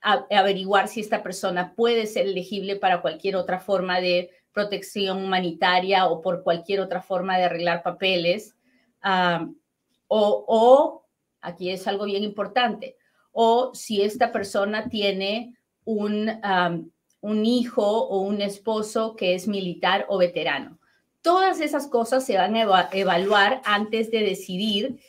averiguar 0.00 0.88
si 0.88 1.00
esta 1.00 1.22
persona 1.22 1.74
puede 1.74 2.06
ser 2.06 2.28
elegible 2.28 2.76
para 2.76 3.02
cualquier 3.02 3.36
otra 3.36 3.60
forma 3.60 4.00
de 4.00 4.30
protección 4.50 5.22
humanitaria 5.22 6.06
o 6.06 6.22
por 6.22 6.42
cualquier 6.42 6.80
otra 6.80 7.02
forma 7.02 7.36
de 7.36 7.44
arreglar 7.44 7.82
papeles. 7.82 8.56
o, 10.08 10.44
o, 10.48 11.04
aquí 11.42 11.68
es 11.68 11.86
algo 11.86 12.06
bien 12.06 12.24
importante, 12.24 12.96
o 13.30 13.74
si 13.74 14.00
esta 14.00 14.32
persona 14.32 14.88
tiene 14.88 15.54
un, 15.84 16.30
un 17.20 17.44
hijo 17.44 17.84
o 17.84 18.20
un 18.20 18.40
esposo 18.40 19.16
que 19.16 19.34
es 19.34 19.46
militar 19.48 20.06
o 20.08 20.16
veterano. 20.16 20.78
Todas 21.24 21.62
esas 21.62 21.86
cosas 21.86 22.26
se 22.26 22.36
van 22.36 22.54
a 22.54 22.90
evaluar 22.92 23.62
antes 23.64 24.10
de 24.10 24.18
decidir 24.18 25.00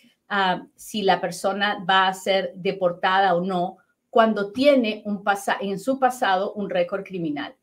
si 0.78 1.02
la 1.02 1.20
persona 1.20 1.84
va 1.84 2.08
a 2.08 2.14
ser 2.14 2.54
deportada 2.56 3.36
o 3.36 3.42
no 3.42 3.80
cuando 4.10 4.54
tiene 4.54 5.04
un 5.04 5.26
en 5.60 5.78
su 5.78 6.00
pasado 6.00 6.54
un 6.54 6.70
récord 6.70 7.04
criminal. 7.04 7.54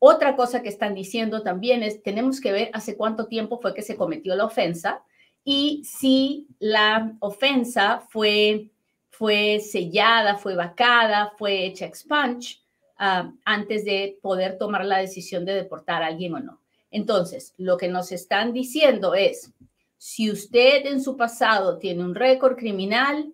Otra 0.00 0.34
cosa 0.34 0.62
que 0.62 0.68
están 0.68 0.96
diciendo 0.96 1.44
también 1.44 1.84
es, 1.84 2.02
tenemos 2.02 2.40
que 2.40 2.50
ver 2.50 2.70
hace 2.72 2.96
cuánto 2.96 3.28
tiempo 3.28 3.60
fue 3.60 3.72
que 3.72 3.82
se 3.82 3.94
cometió 3.94 4.34
la 4.34 4.46
ofensa 4.46 5.04
y 5.44 5.84
si 5.84 6.48
la 6.58 7.14
ofensa 7.20 8.02
fue 8.10 8.72
fue 9.10 9.60
sellada, 9.60 10.38
fue 10.38 10.56
vacada, 10.56 11.34
fue 11.38 11.66
hecha 11.66 11.86
expunge 11.86 12.58
ah, 12.98 13.30
antes 13.44 13.84
de 13.84 14.18
poder 14.20 14.58
tomar 14.58 14.84
la 14.84 14.98
decisión 14.98 15.44
de 15.44 15.54
deportar 15.54 16.02
a 16.02 16.06
alguien 16.06 16.34
o 16.34 16.40
no. 16.40 16.61
Entonces, 16.92 17.54
lo 17.56 17.76
que 17.76 17.88
nos 17.88 18.12
están 18.12 18.52
diciendo 18.52 19.14
es, 19.14 19.52
si 19.96 20.30
usted 20.30 20.86
en 20.86 21.02
su 21.02 21.16
pasado 21.16 21.78
tiene 21.78 22.04
un 22.04 22.14
récord 22.14 22.56
criminal, 22.56 23.32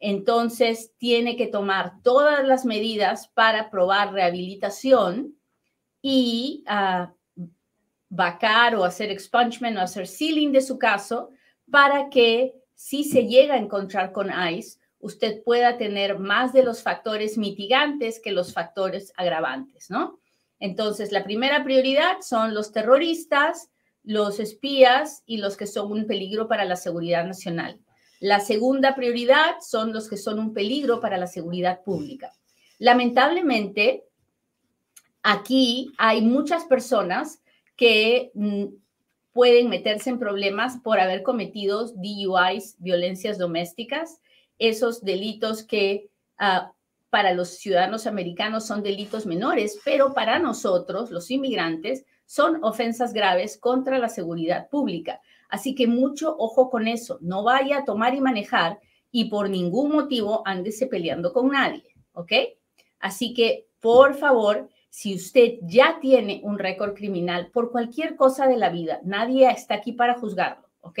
entonces 0.00 0.92
tiene 0.98 1.36
que 1.36 1.46
tomar 1.46 2.02
todas 2.02 2.44
las 2.44 2.64
medidas 2.64 3.28
para 3.28 3.70
probar 3.70 4.12
rehabilitación 4.12 5.36
y 6.02 6.64
uh, 6.68 7.06
vacar 8.08 8.74
o 8.74 8.84
hacer 8.84 9.10
expungement 9.10 9.76
o 9.76 9.80
hacer 9.80 10.06
sealing 10.06 10.52
de 10.52 10.60
su 10.60 10.78
caso 10.78 11.30
para 11.70 12.08
que 12.08 12.54
si 12.74 13.04
se 13.04 13.26
llega 13.26 13.54
a 13.54 13.58
encontrar 13.58 14.12
con 14.12 14.30
ICE, 14.30 14.78
usted 14.98 15.42
pueda 15.42 15.76
tener 15.76 16.18
más 16.18 16.52
de 16.52 16.62
los 16.62 16.82
factores 16.82 17.36
mitigantes 17.36 18.20
que 18.20 18.32
los 18.32 18.54
factores 18.54 19.12
agravantes, 19.16 19.90
¿no? 19.90 20.20
Entonces, 20.64 21.12
la 21.12 21.24
primera 21.24 21.62
prioridad 21.62 22.22
son 22.22 22.54
los 22.54 22.72
terroristas, 22.72 23.68
los 24.02 24.40
espías 24.40 25.22
y 25.26 25.36
los 25.36 25.58
que 25.58 25.66
son 25.66 25.92
un 25.92 26.06
peligro 26.06 26.48
para 26.48 26.64
la 26.64 26.76
seguridad 26.76 27.26
nacional. 27.26 27.78
La 28.18 28.40
segunda 28.40 28.94
prioridad 28.94 29.56
son 29.60 29.92
los 29.92 30.08
que 30.08 30.16
son 30.16 30.38
un 30.38 30.54
peligro 30.54 31.02
para 31.02 31.18
la 31.18 31.26
seguridad 31.26 31.82
pública. 31.82 32.32
Lamentablemente, 32.78 34.04
aquí 35.22 35.92
hay 35.98 36.22
muchas 36.22 36.64
personas 36.64 37.42
que 37.76 38.30
mm, 38.32 38.64
pueden 39.34 39.68
meterse 39.68 40.08
en 40.08 40.18
problemas 40.18 40.78
por 40.82 40.98
haber 40.98 41.22
cometido 41.22 41.92
DUIs, 41.92 42.76
violencias 42.78 43.36
domésticas, 43.36 44.18
esos 44.58 45.04
delitos 45.04 45.62
que 45.62 46.08
ah, 46.38 46.72
para 47.14 47.32
los 47.32 47.50
ciudadanos 47.50 48.08
americanos 48.08 48.66
son 48.66 48.82
delitos 48.82 49.24
menores, 49.24 49.80
pero 49.84 50.14
para 50.14 50.40
nosotros, 50.40 51.12
los 51.12 51.30
inmigrantes, 51.30 52.04
son 52.26 52.58
ofensas 52.64 53.12
graves 53.12 53.56
contra 53.56 54.00
la 54.00 54.08
seguridad 54.08 54.68
pública. 54.68 55.20
Así 55.48 55.76
que 55.76 55.86
mucho 55.86 56.34
ojo 56.36 56.70
con 56.70 56.88
eso. 56.88 57.18
No 57.20 57.44
vaya 57.44 57.78
a 57.78 57.84
tomar 57.84 58.16
y 58.16 58.20
manejar 58.20 58.80
y 59.12 59.26
por 59.26 59.48
ningún 59.48 59.92
motivo 59.92 60.42
ándese 60.44 60.88
peleando 60.88 61.32
con 61.32 61.50
nadie, 61.50 61.84
¿ok? 62.14 62.32
Así 62.98 63.32
que, 63.32 63.68
por 63.78 64.14
favor, 64.14 64.68
si 64.90 65.14
usted 65.14 65.58
ya 65.62 66.00
tiene 66.00 66.40
un 66.42 66.58
récord 66.58 66.94
criminal 66.94 67.48
por 67.52 67.70
cualquier 67.70 68.16
cosa 68.16 68.48
de 68.48 68.56
la 68.56 68.70
vida, 68.70 68.98
nadie 69.04 69.48
está 69.48 69.74
aquí 69.74 69.92
para 69.92 70.18
juzgarlo, 70.18 70.68
¿ok? 70.80 70.98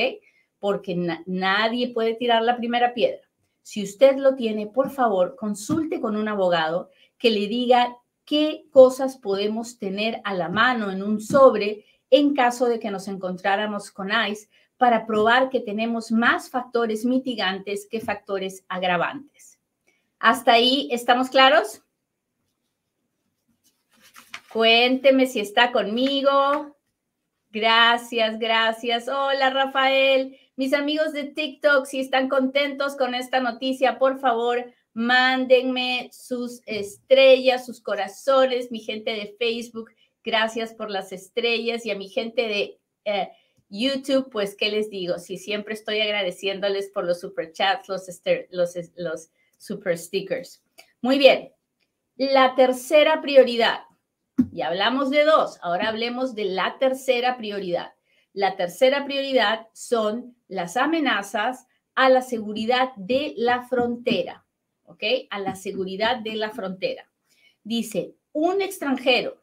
Porque 0.60 0.94
nadie 1.26 1.92
puede 1.92 2.14
tirar 2.14 2.42
la 2.42 2.56
primera 2.56 2.94
piedra. 2.94 3.23
Si 3.64 3.82
usted 3.82 4.18
lo 4.18 4.34
tiene, 4.34 4.66
por 4.66 4.90
favor, 4.90 5.36
consulte 5.36 5.98
con 5.98 6.16
un 6.16 6.28
abogado 6.28 6.90
que 7.16 7.30
le 7.30 7.48
diga 7.48 7.96
qué 8.26 8.66
cosas 8.70 9.16
podemos 9.16 9.78
tener 9.78 10.20
a 10.24 10.34
la 10.34 10.50
mano 10.50 10.90
en 10.90 11.02
un 11.02 11.18
sobre 11.18 11.86
en 12.10 12.34
caso 12.34 12.66
de 12.66 12.78
que 12.78 12.90
nos 12.90 13.08
encontráramos 13.08 13.90
con 13.90 14.10
ICE 14.10 14.50
para 14.76 15.06
probar 15.06 15.48
que 15.48 15.60
tenemos 15.60 16.12
más 16.12 16.50
factores 16.50 17.06
mitigantes 17.06 17.88
que 17.90 18.00
factores 18.00 18.66
agravantes. 18.68 19.58
¿Hasta 20.18 20.52
ahí 20.52 20.88
estamos 20.92 21.30
claros? 21.30 21.80
Cuénteme 24.52 25.26
si 25.26 25.40
está 25.40 25.72
conmigo. 25.72 26.76
Gracias, 27.50 28.38
gracias. 28.38 29.08
Hola, 29.08 29.48
Rafael. 29.48 30.38
Mis 30.56 30.72
amigos 30.72 31.12
de 31.12 31.24
TikTok, 31.24 31.84
si 31.86 32.00
están 32.00 32.28
contentos 32.28 32.96
con 32.96 33.14
esta 33.14 33.40
noticia, 33.40 33.98
por 33.98 34.20
favor, 34.20 34.72
mándenme 34.92 36.08
sus 36.12 36.62
estrellas, 36.66 37.66
sus 37.66 37.80
corazones, 37.80 38.70
mi 38.70 38.78
gente 38.78 39.10
de 39.10 39.34
Facebook, 39.38 39.90
gracias 40.22 40.72
por 40.72 40.90
las 40.90 41.10
estrellas 41.12 41.84
y 41.84 41.90
a 41.90 41.96
mi 41.96 42.08
gente 42.08 42.42
de 42.42 42.78
eh, 43.04 43.30
YouTube, 43.68 44.30
pues, 44.30 44.54
¿qué 44.54 44.70
les 44.70 44.90
digo? 44.90 45.18
Si 45.18 45.38
siempre 45.38 45.74
estoy 45.74 46.00
agradeciéndoles 46.00 46.90
por 46.90 47.04
los 47.04 47.20
super 47.20 47.52
chats, 47.52 47.88
los, 47.88 48.06
los, 48.50 48.74
los 48.94 49.30
super 49.58 49.98
stickers. 49.98 50.62
Muy 51.00 51.18
bien. 51.18 51.52
La 52.16 52.54
tercera 52.54 53.20
prioridad. 53.20 53.80
Ya 54.52 54.68
hablamos 54.68 55.10
de 55.10 55.24
dos, 55.24 55.58
ahora 55.62 55.88
hablemos 55.88 56.36
de 56.36 56.44
la 56.44 56.78
tercera 56.78 57.36
prioridad. 57.36 57.92
La 58.34 58.56
tercera 58.56 59.04
prioridad 59.04 59.68
son 59.72 60.36
las 60.48 60.76
amenazas 60.76 61.68
a 61.94 62.08
la 62.08 62.20
seguridad 62.20 62.92
de 62.96 63.32
la 63.36 63.62
frontera, 63.62 64.44
¿ok? 64.86 65.04
A 65.30 65.38
la 65.38 65.54
seguridad 65.54 66.16
de 66.16 66.34
la 66.34 66.50
frontera. 66.50 67.08
Dice, 67.62 68.16
un 68.32 68.60
extranjero 68.60 69.40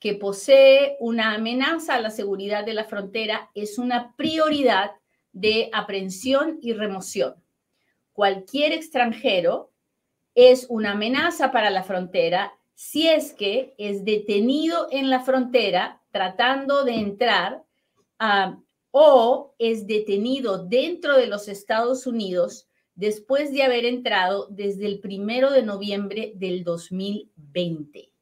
que 0.00 0.14
posee 0.14 0.96
una 0.98 1.34
amenaza 1.34 1.94
a 1.94 2.00
la 2.00 2.10
seguridad 2.10 2.64
de 2.64 2.74
la 2.74 2.84
frontera 2.84 3.48
es 3.54 3.78
una 3.78 4.16
prioridad 4.16 4.90
de 5.32 5.70
aprehensión 5.72 6.58
y 6.60 6.72
remoción. 6.72 7.36
Cualquier 8.12 8.72
extranjero 8.72 9.70
es 10.34 10.66
una 10.68 10.92
amenaza 10.92 11.52
para 11.52 11.70
la 11.70 11.84
frontera 11.84 12.52
si 12.74 13.06
es 13.06 13.32
que 13.32 13.74
es 13.78 14.04
detenido 14.04 14.88
en 14.90 15.10
la 15.10 15.20
frontera 15.20 16.00
tratando 16.10 16.82
de 16.82 16.94
entrar 16.94 17.62
ah, 18.22 18.56
o 18.92 19.54
es 19.58 19.86
detenido 19.86 20.64
dentro 20.64 21.16
de 21.16 21.26
los 21.26 21.48
Estados 21.48 22.06
Unidos 22.06 22.68
después 22.94 23.52
de 23.52 23.64
haber 23.64 23.84
entrado 23.84 24.46
desde 24.50 24.86
el 24.86 25.00
primero 25.00 25.50
de 25.50 25.62
noviembre 25.62 26.32
del 26.36 26.62
2020. 26.62 28.12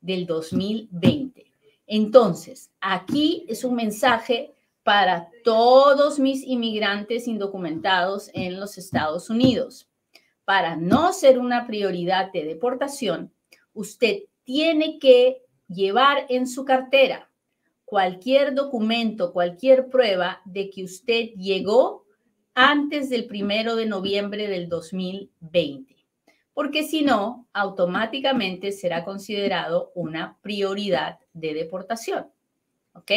Del 0.00 0.26
2020. 0.26 1.46
Entonces, 1.86 2.70
aquí 2.80 3.46
es 3.48 3.64
un 3.64 3.74
mensaje 3.74 4.52
para 4.82 5.30
todos 5.44 6.18
mis 6.18 6.42
inmigrantes 6.42 7.26
indocumentados 7.26 8.30
en 8.34 8.60
los 8.60 8.76
Estados 8.76 9.30
Unidos. 9.30 9.88
Para 10.44 10.76
no 10.76 11.12
ser 11.12 11.38
una 11.38 11.66
prioridad 11.66 12.32
de 12.32 12.44
deportación, 12.44 13.32
usted 13.72 14.24
tiene 14.42 14.98
que 14.98 15.42
llevar 15.68 16.26
en 16.28 16.48
su 16.48 16.64
cartera 16.64 17.31
cualquier 17.92 18.54
documento, 18.54 19.34
cualquier 19.34 19.90
prueba 19.90 20.40
de 20.46 20.70
que 20.70 20.82
usted 20.82 21.32
llegó 21.36 22.06
antes 22.54 23.10
del 23.10 23.26
primero 23.26 23.76
de 23.76 23.84
noviembre 23.84 24.48
del 24.48 24.70
2020, 24.70 26.06
porque 26.54 26.84
si 26.84 27.02
no, 27.02 27.50
automáticamente 27.52 28.72
será 28.72 29.04
considerado 29.04 29.92
una 29.94 30.38
prioridad 30.40 31.18
de 31.34 31.52
deportación. 31.52 32.28
¿Ok? 32.94 33.10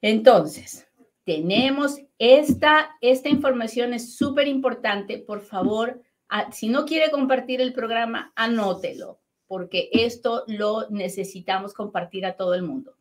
Entonces, 0.00 0.88
tenemos 1.22 2.00
esta, 2.18 2.90
esta 3.00 3.28
información 3.28 3.94
es 3.94 4.16
súper 4.16 4.48
importante. 4.48 5.18
Por 5.18 5.42
favor, 5.42 6.02
si 6.50 6.68
no 6.68 6.86
quiere 6.86 7.12
compartir 7.12 7.60
el 7.60 7.72
programa, 7.72 8.32
anótelo, 8.34 9.20
porque 9.46 9.90
esto 9.92 10.42
lo 10.48 10.90
necesitamos 10.90 11.72
compartir 11.72 12.26
a 12.26 12.34
todo 12.34 12.54
el 12.54 12.64
mundo. 12.64 12.96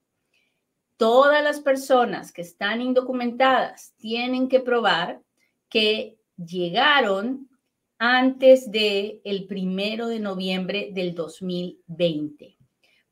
Todas 1.04 1.44
las 1.44 1.60
personas 1.60 2.32
que 2.32 2.44
están 2.44 2.82
indocumentadas 2.82 3.94
tienen 3.98 4.48
que 4.48 4.62
probar 4.62 5.22
que 5.68 6.18
llegaron 6.38 7.50
antes 7.98 8.72
del 8.72 9.20
el 9.26 9.46
primero 9.46 10.08
de 10.08 10.22
noviembre 10.22 10.92
del 10.94 11.14
2020. 11.14 12.58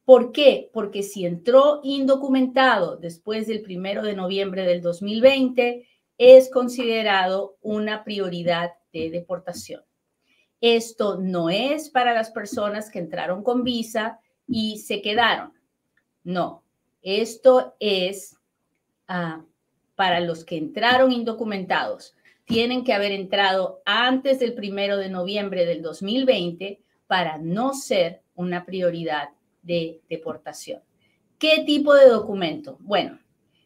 ¿Por 0.05 0.31
qué? 0.31 0.69
Porque 0.71 1.03
si 1.03 1.25
entró 1.25 1.81
indocumentado 1.83 2.95
después 2.95 3.45
del 3.47 3.61
primero 3.61 4.03
de 4.03 4.15
noviembre 4.15 4.65
del 4.65 4.81
2020, 4.81 5.85
es 6.17 6.49
considerado 6.49 7.57
una 7.59 8.05
prioridad 8.05 8.71
de 8.93 9.09
deportación. 9.09 9.83
Esto 10.61 11.17
no 11.19 11.49
es 11.49 11.89
para 11.89 12.13
las 12.13 12.31
personas 12.31 12.89
que 12.89 12.99
entraron 12.99 13.43
con 13.43 13.65
visa 13.65 14.21
y 14.47 14.77
se 14.77 15.01
quedaron. 15.01 15.51
No, 16.23 16.63
esto 17.01 17.75
es 17.79 18.37
ah, 19.07 19.43
para 19.95 20.19
los 20.19 20.45
que 20.45 20.57
entraron 20.57 21.11
indocumentados. 21.11 22.15
Tienen 22.45 22.83
que 22.83 22.93
haber 22.93 23.11
entrado 23.11 23.81
antes 23.85 24.39
del 24.39 24.53
primero 24.53 24.97
de 24.97 25.09
noviembre 25.09 25.65
del 25.65 25.81
2020 25.81 26.81
para 27.07 27.37
no 27.37 27.73
ser 27.73 28.21
una 28.35 28.65
prioridad 28.65 29.29
de 29.61 30.01
deportación. 30.09 30.81
¿Qué 31.37 31.63
tipo 31.65 31.93
de 31.93 32.07
documento? 32.07 32.77
Bueno, 32.81 33.19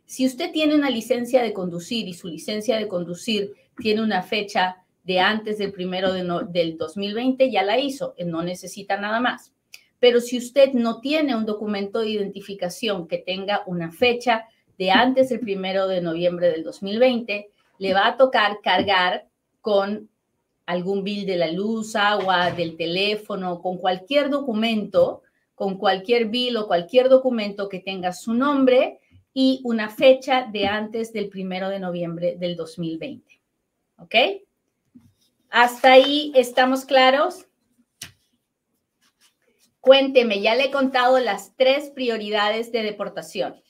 si 0.06 0.25
usted 0.25 0.51
tiene 0.51 0.75
una 0.75 0.89
licencia 0.89 1.42
de 1.42 1.54
conducir 1.54 2.08
y 2.08 2.13
su 2.13 2.27
licencia 2.27 2.77
de 2.77 2.88
conducir 2.88 3.54
tiene 3.77 4.01
una 4.01 4.24
fecha 4.24 4.77
de 5.04 5.20
antes 5.20 5.58
del 5.58 5.72
primero 5.72 6.13
de 6.13 6.24
del 6.50 6.78
2020, 6.78 7.52
ya 7.52 7.63
la 7.63 7.80
hizo, 7.80 8.15
no 8.26 8.43
necesita 8.43 8.98
nada 8.98 9.19
más. 9.19 9.55
Pero 10.06 10.22
si 10.22 10.38
usted 10.38 10.74
no 10.74 11.02
tiene 11.02 11.36
un 11.36 11.48
documento 11.48 12.02
de 12.02 12.10
identificación 12.10 13.08
que 13.08 13.18
tenga 13.18 13.63
una 13.65 13.91
fecha 13.91 14.46
de 14.78 14.91
antes 14.91 15.30
del 15.30 15.39
primero 15.39 15.88
de 15.88 16.00
noviembre 16.00 16.52
del 16.52 16.63
2020, 16.63 17.50
le 17.80 17.94
va 17.96 18.06
a 18.06 18.15
tocar 18.15 18.60
cargar 18.62 19.28
con 19.62 20.08
algún 20.68 21.04
bill 21.04 21.26
de 21.26 21.38
la 21.38 21.52
luz, 21.52 21.96
agua, 21.96 22.52
del 22.52 22.78
teléfono, 22.78 23.60
con 23.63 23.80
cualquier 23.80 24.30
documento 24.30 25.24
con 25.56 25.80
cualquier 25.80 26.28
bill 26.28 26.58
o 26.58 26.68
cualquier 26.68 27.10
documento 27.10 27.68
que 27.68 27.80
tenga 27.80 28.13
su 28.13 28.36
nombre 28.36 29.00
y 29.34 29.62
una 29.63 29.89
fecha 29.89 30.48
de 30.54 30.68
antes 30.68 31.13
del 31.13 31.30
primero 31.30 31.68
de 31.70 31.80
noviembre 31.80 32.36
del 32.38 32.56
2020. 32.56 33.41
¿Ok? 33.98 34.15
¿Hasta 35.50 35.94
ahí 35.94 36.32
estamos 36.36 36.86
claros? 36.86 37.44
Cuénteme, 39.86 40.41
ya 40.41 40.56
le 40.56 40.63
he 40.63 40.71
contado 40.71 41.19
las 41.19 41.56
tres 41.56 41.91
prioridades 41.91 42.71
de 42.71 42.82
deportación. 42.82 43.62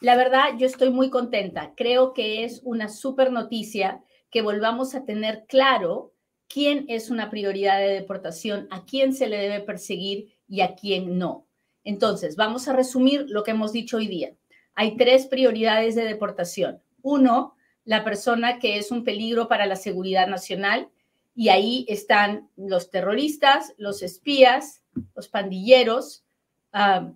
La 0.00 0.14
verdad, 0.16 0.50
yo 0.56 0.68
estoy 0.68 0.90
muy 0.90 1.10
contenta. 1.10 1.72
Creo 1.76 2.12
que 2.14 2.44
es 2.44 2.60
una 2.62 2.88
súper 2.88 3.32
noticia 3.32 4.04
que 4.30 4.40
volvamos 4.40 4.94
a 4.94 5.04
tener 5.04 5.46
claro 5.48 6.14
quién 6.46 6.84
es 6.86 7.10
una 7.10 7.28
prioridad 7.28 7.80
de 7.80 7.88
deportación, 7.88 8.68
a 8.70 8.84
quién 8.84 9.12
se 9.12 9.26
le 9.26 9.38
debe 9.38 9.62
perseguir 9.62 10.32
y 10.46 10.60
a 10.60 10.76
quién 10.76 11.18
no. 11.18 11.48
Entonces, 11.82 12.36
vamos 12.36 12.68
a 12.68 12.72
resumir 12.72 13.24
lo 13.26 13.42
que 13.42 13.50
hemos 13.50 13.72
dicho 13.72 13.96
hoy 13.96 14.06
día. 14.06 14.36
Hay 14.76 14.96
tres 14.96 15.26
prioridades 15.26 15.96
de 15.96 16.04
deportación. 16.04 16.80
Uno, 17.02 17.55
la 17.86 18.04
persona 18.04 18.58
que 18.58 18.76
es 18.76 18.90
un 18.90 19.04
peligro 19.04 19.48
para 19.48 19.64
la 19.64 19.76
seguridad 19.76 20.26
nacional 20.26 20.90
y 21.34 21.48
ahí 21.50 21.86
están 21.88 22.50
los 22.56 22.90
terroristas, 22.90 23.74
los 23.78 24.02
espías, 24.02 24.82
los 25.14 25.28
pandilleros, 25.28 26.24
ah, 26.72 27.12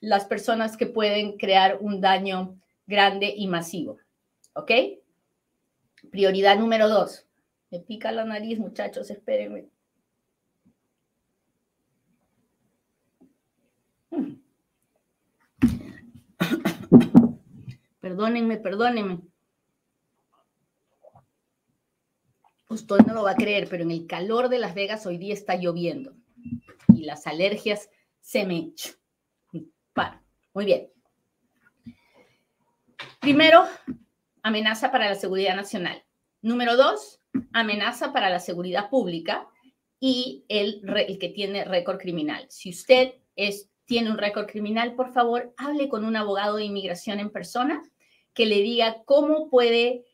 las 0.00 0.26
personas 0.26 0.76
que 0.76 0.86
pueden 0.86 1.38
crear 1.38 1.78
un 1.80 2.00
daño 2.00 2.60
grande 2.86 3.32
y 3.34 3.46
masivo. 3.46 3.96
¿Ok? 4.52 4.70
Prioridad 6.10 6.58
número 6.58 6.90
dos. 6.90 7.24
Me 7.70 7.80
pica 7.80 8.12
la 8.12 8.24
nariz, 8.24 8.58
muchachos, 8.58 9.10
espérenme. 9.10 9.68
Perdónenme, 18.00 18.58
perdónenme. 18.58 19.31
Usted 22.72 23.04
no 23.06 23.12
lo 23.12 23.24
va 23.24 23.32
a 23.32 23.36
creer, 23.36 23.68
pero 23.68 23.82
en 23.82 23.90
el 23.90 24.06
calor 24.06 24.48
de 24.48 24.58
Las 24.58 24.74
Vegas 24.74 25.04
hoy 25.04 25.18
día 25.18 25.34
está 25.34 25.56
lloviendo 25.56 26.14
y 26.88 27.04
las 27.04 27.26
alergias 27.26 27.90
se 28.20 28.46
me 28.46 28.72
para. 29.92 30.22
Muy 30.54 30.64
bien. 30.64 30.90
Primero, 33.20 33.64
amenaza 34.42 34.90
para 34.90 35.10
la 35.10 35.16
seguridad 35.16 35.54
nacional. 35.54 36.02
Número 36.40 36.78
dos, 36.78 37.20
amenaza 37.52 38.10
para 38.10 38.30
la 38.30 38.40
seguridad 38.40 38.88
pública 38.88 39.46
y 40.00 40.46
el, 40.48 40.82
el 41.06 41.18
que 41.18 41.28
tiene 41.28 41.64
récord 41.64 41.98
criminal. 41.98 42.46
Si 42.48 42.70
usted 42.70 43.16
es, 43.36 43.68
tiene 43.84 44.10
un 44.10 44.16
récord 44.16 44.46
criminal, 44.46 44.94
por 44.94 45.12
favor, 45.12 45.52
hable 45.58 45.90
con 45.90 46.06
un 46.06 46.16
abogado 46.16 46.56
de 46.56 46.64
inmigración 46.64 47.20
en 47.20 47.28
persona 47.28 47.82
que 48.32 48.46
le 48.46 48.62
diga 48.62 49.02
cómo 49.04 49.50
puede 49.50 50.06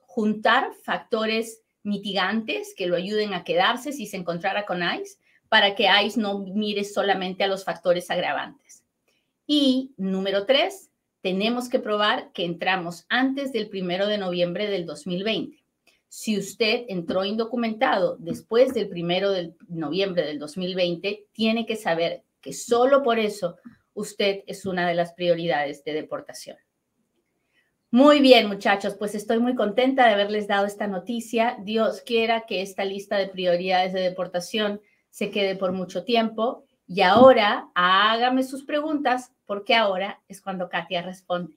juntar 0.00 0.72
factores 0.82 1.62
mitigantes 1.88 2.74
que 2.76 2.86
lo 2.86 2.96
ayuden 2.96 3.34
a 3.34 3.44
quedarse 3.44 3.92
si 3.92 4.06
se 4.06 4.16
encontrara 4.16 4.66
con 4.66 4.82
ICE, 4.82 5.18
para 5.48 5.74
que 5.74 5.88
ICE 6.04 6.20
no 6.20 6.40
mire 6.40 6.84
solamente 6.84 7.42
a 7.42 7.48
los 7.48 7.64
factores 7.64 8.10
agravantes. 8.10 8.84
Y 9.46 9.92
número 9.96 10.44
tres, 10.44 10.90
tenemos 11.22 11.68
que 11.68 11.78
probar 11.78 12.30
que 12.32 12.44
entramos 12.44 13.06
antes 13.08 13.52
del 13.52 13.68
primero 13.68 14.06
de 14.06 14.18
noviembre 14.18 14.68
del 14.68 14.86
2020. 14.86 15.58
Si 16.08 16.38
usted 16.38 16.84
entró 16.88 17.24
indocumentado 17.24 18.16
después 18.18 18.72
del 18.72 18.88
primero 18.88 19.30
de 19.30 19.54
noviembre 19.68 20.24
del 20.24 20.38
2020, 20.38 21.26
tiene 21.32 21.66
que 21.66 21.76
saber 21.76 22.24
que 22.40 22.52
solo 22.52 23.02
por 23.02 23.18
eso 23.18 23.56
usted 23.94 24.42
es 24.46 24.64
una 24.64 24.88
de 24.88 24.94
las 24.94 25.12
prioridades 25.12 25.82
de 25.84 25.92
deportación. 25.92 26.56
Muy 27.90 28.20
bien, 28.20 28.48
muchachos, 28.48 28.96
pues 28.98 29.14
estoy 29.14 29.38
muy 29.38 29.54
contenta 29.54 30.06
de 30.06 30.12
haberles 30.12 30.46
dado 30.46 30.66
esta 30.66 30.86
noticia. 30.86 31.56
Dios 31.62 32.02
quiera 32.02 32.42
que 32.42 32.60
esta 32.60 32.84
lista 32.84 33.16
de 33.16 33.28
prioridades 33.28 33.94
de 33.94 34.00
deportación 34.00 34.82
se 35.08 35.30
quede 35.30 35.56
por 35.56 35.72
mucho 35.72 36.04
tiempo. 36.04 36.66
Y 36.86 37.00
ahora 37.00 37.70
hágame 37.74 38.42
sus 38.42 38.64
preguntas, 38.64 39.32
porque 39.46 39.74
ahora 39.74 40.20
es 40.28 40.42
cuando 40.42 40.68
Katia 40.68 41.00
responde. 41.00 41.56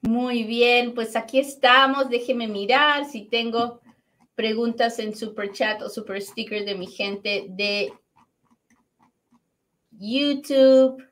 Muy 0.00 0.44
bien, 0.44 0.94
pues 0.94 1.14
aquí 1.14 1.40
estamos. 1.40 2.08
Déjeme 2.08 2.48
mirar 2.48 3.04
si 3.04 3.26
tengo 3.26 3.82
preguntas 4.38 5.00
en 5.00 5.16
super 5.16 5.50
chat 5.50 5.82
o 5.82 5.90
super 5.90 6.22
sticker 6.22 6.64
de 6.64 6.76
mi 6.76 6.86
gente 6.86 7.46
de 7.48 7.92
YouTube. 9.90 11.04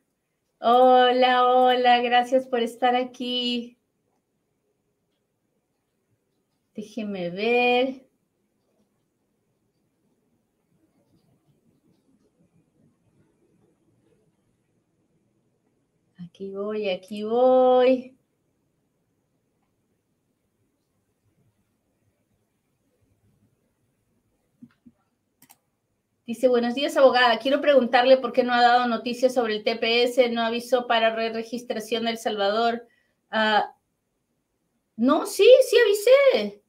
Hola, 0.61 1.45
hola, 1.45 2.01
gracias 2.03 2.47
por 2.47 2.61
estar 2.61 2.95
aquí. 2.95 3.77
Déjeme 6.77 7.31
ver. 7.31 8.07
Aquí 16.17 16.53
voy, 16.53 16.91
aquí 16.91 17.25
voy. 17.25 18.16
Dice, 26.27 26.49
buenos 26.49 26.75
días, 26.75 26.97
abogada. 26.97 27.39
Quiero 27.39 27.61
preguntarle 27.61 28.17
por 28.17 28.33
qué 28.33 28.43
no 28.43 28.53
ha 28.53 28.61
dado 28.61 28.89
noticias 28.89 29.33
sobre 29.33 29.55
el 29.55 29.63
TPS, 29.63 30.29
no 30.31 30.43
avisó 30.43 30.89
para 30.89 31.15
re-registración 31.15 32.05
de 32.05 32.11
El 32.11 32.19
Salvador. 32.19 32.89
Ah, 33.31 33.73
no, 34.97 35.27
sí, 35.27 35.49
sí 35.69 35.77
avisé. 35.79 36.63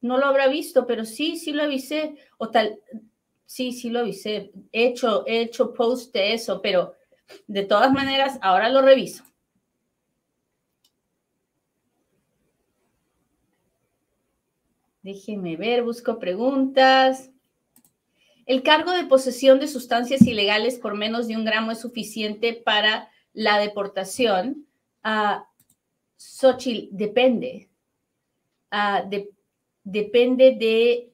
No 0.00 0.16
lo 0.16 0.24
habrá 0.26 0.48
visto, 0.48 0.86
pero 0.86 1.04
sí, 1.04 1.36
sí 1.36 1.52
lo 1.52 1.64
avisé. 1.64 2.16
O 2.38 2.48
tal, 2.50 2.80
sí, 3.44 3.72
sí 3.72 3.90
lo 3.90 4.00
avisé. 4.00 4.50
He 4.72 4.86
hecho, 4.86 5.26
he 5.26 5.42
hecho 5.42 5.74
post 5.74 6.14
de 6.14 6.32
eso, 6.32 6.62
pero 6.62 6.94
de 7.46 7.64
todas 7.64 7.92
maneras, 7.92 8.38
ahora 8.40 8.70
lo 8.70 8.80
reviso. 8.80 9.24
Déjeme 15.02 15.56
ver, 15.56 15.82
busco 15.82 16.18
preguntas. 16.18 17.30
El 18.46 18.62
cargo 18.62 18.92
de 18.92 19.04
posesión 19.04 19.58
de 19.58 19.66
sustancias 19.66 20.22
ilegales 20.22 20.78
por 20.78 20.94
menos 20.94 21.26
de 21.26 21.36
un 21.36 21.44
gramo 21.44 21.72
es 21.72 21.80
suficiente 21.80 22.52
para 22.54 23.10
la 23.32 23.58
deportación. 23.58 24.66
Xochitl, 26.16 26.88
depende. 26.92 27.68
Ah, 28.70 29.04
depende 29.84 30.56
de 30.58 31.12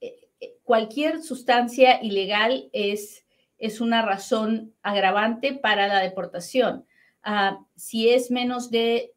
eh, 0.00 0.28
eh, 0.40 0.56
cualquier 0.62 1.22
sustancia 1.22 2.02
ilegal 2.02 2.68
es, 2.72 3.24
es 3.58 3.80
una 3.80 4.02
razón 4.02 4.74
agravante 4.82 5.54
para 5.54 5.88
la 5.88 6.00
deportación. 6.00 6.86
Ah, 7.22 7.64
si 7.76 8.10
es 8.10 8.30
menos 8.30 8.70
de 8.70 9.12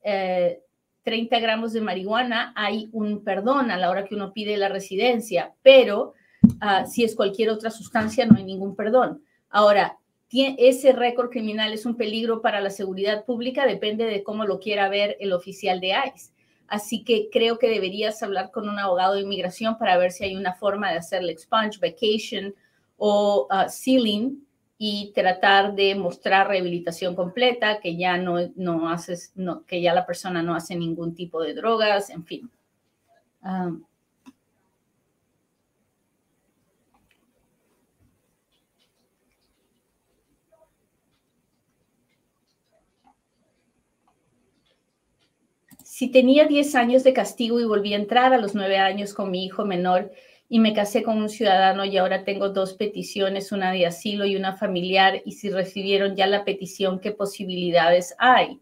30 1.04 1.38
eh, 1.38 1.42
gramos 1.42 1.74
de 1.74 1.82
marihuana, 1.82 2.54
hay 2.56 2.90
un 2.92 3.24
perdón 3.24 3.72
a 3.72 3.78
la 3.78 3.90
hora 3.90 4.06
que 4.06 4.16
uno 4.16 4.34
pide 4.34 4.58
la 4.58 4.70
residencia, 4.70 5.54
pero 5.62 6.14
Ah, 6.60 6.86
si 6.86 7.04
es 7.04 7.16
cualquier 7.16 7.50
otra 7.50 7.72
sustancia, 7.72 8.26
no 8.26 8.38
hay 8.38 8.44
ningún 8.44 8.76
perdón. 8.76 9.24
Ahora, 9.50 9.98
ese 10.30 10.92
récord 10.92 11.30
criminal 11.30 11.74
es 11.74 11.86
un 11.86 11.96
peligro 11.96 12.42
para 12.42 12.60
la 12.60 12.70
seguridad 12.70 13.26
pública, 13.26 13.66
depende 13.66 14.06
de 14.06 14.24
cómo 14.24 14.46
lo 14.46 14.60
quiera 14.60 14.90
ver 14.90 15.16
el 15.20 15.34
oficial 15.34 15.80
de 15.80 15.90
ICE. 15.90 16.32
Así 16.68 17.04
que 17.04 17.30
creo 17.32 17.58
que 17.60 17.70
deberías 17.70 18.22
hablar 18.24 18.52
con 18.52 18.68
un 18.68 18.78
abogado 18.78 19.14
de 19.16 19.22
inmigración 19.22 19.78
para 19.78 19.98
ver 19.98 20.12
si 20.12 20.26
hay 20.26 20.36
una 20.36 20.54
forma 20.54 20.92
de 20.92 20.98
hacerle 20.98 21.32
expunge, 21.32 21.80
vacation 21.80 22.54
o 22.98 23.48
uh, 23.50 23.70
sealing 23.70 24.46
y 24.78 25.12
tratar 25.16 25.76
de 25.76 25.96
mostrar 25.96 26.50
rehabilitación 26.50 27.16
completa, 27.16 27.80
que 27.80 27.96
ya 27.96 28.18
no, 28.18 28.38
no 28.56 28.90
haces, 28.90 29.32
no, 29.36 29.64
que 29.66 29.82
ya 29.82 29.94
la 29.94 30.06
persona 30.06 30.44
no 30.44 30.56
hace 30.56 30.76
ningún 30.76 31.16
tipo 31.16 31.42
de 31.42 31.54
drogas, 31.54 32.10
en 32.10 32.26
fin. 32.26 32.52
Ah, 33.42 33.72
Si 45.98 46.10
tenía 46.10 46.46
10 46.46 46.76
años 46.76 47.04
de 47.04 47.12
castigo 47.12 47.60
y 47.60 47.66
volví 47.66 47.96
a 47.96 47.98
entrar 47.98 48.32
a 48.32 48.38
los 48.38 48.54
9 48.54 48.78
años 48.78 49.16
con 49.16 49.32
mi 49.32 49.44
hijo 49.44 49.66
menor 49.66 50.12
y 50.48 50.60
me 50.60 50.76
casé 50.76 51.02
con 51.02 51.18
un 51.18 51.28
ciudadano 51.28 51.86
y 51.86 51.98
ahora 51.98 52.24
tengo 52.24 52.50
dos 52.50 52.76
peticiones, 52.76 53.52
una 53.52 53.72
de 53.72 53.88
asilo 53.88 54.24
y 54.24 54.36
una 54.36 54.56
familiar, 54.56 55.24
y 55.26 55.32
si 55.32 55.50
recibieron 55.50 56.16
ya 56.16 56.28
la 56.28 56.46
petición, 56.46 57.00
¿qué 57.00 57.14
posibilidades 57.14 58.14
hay? 58.20 58.60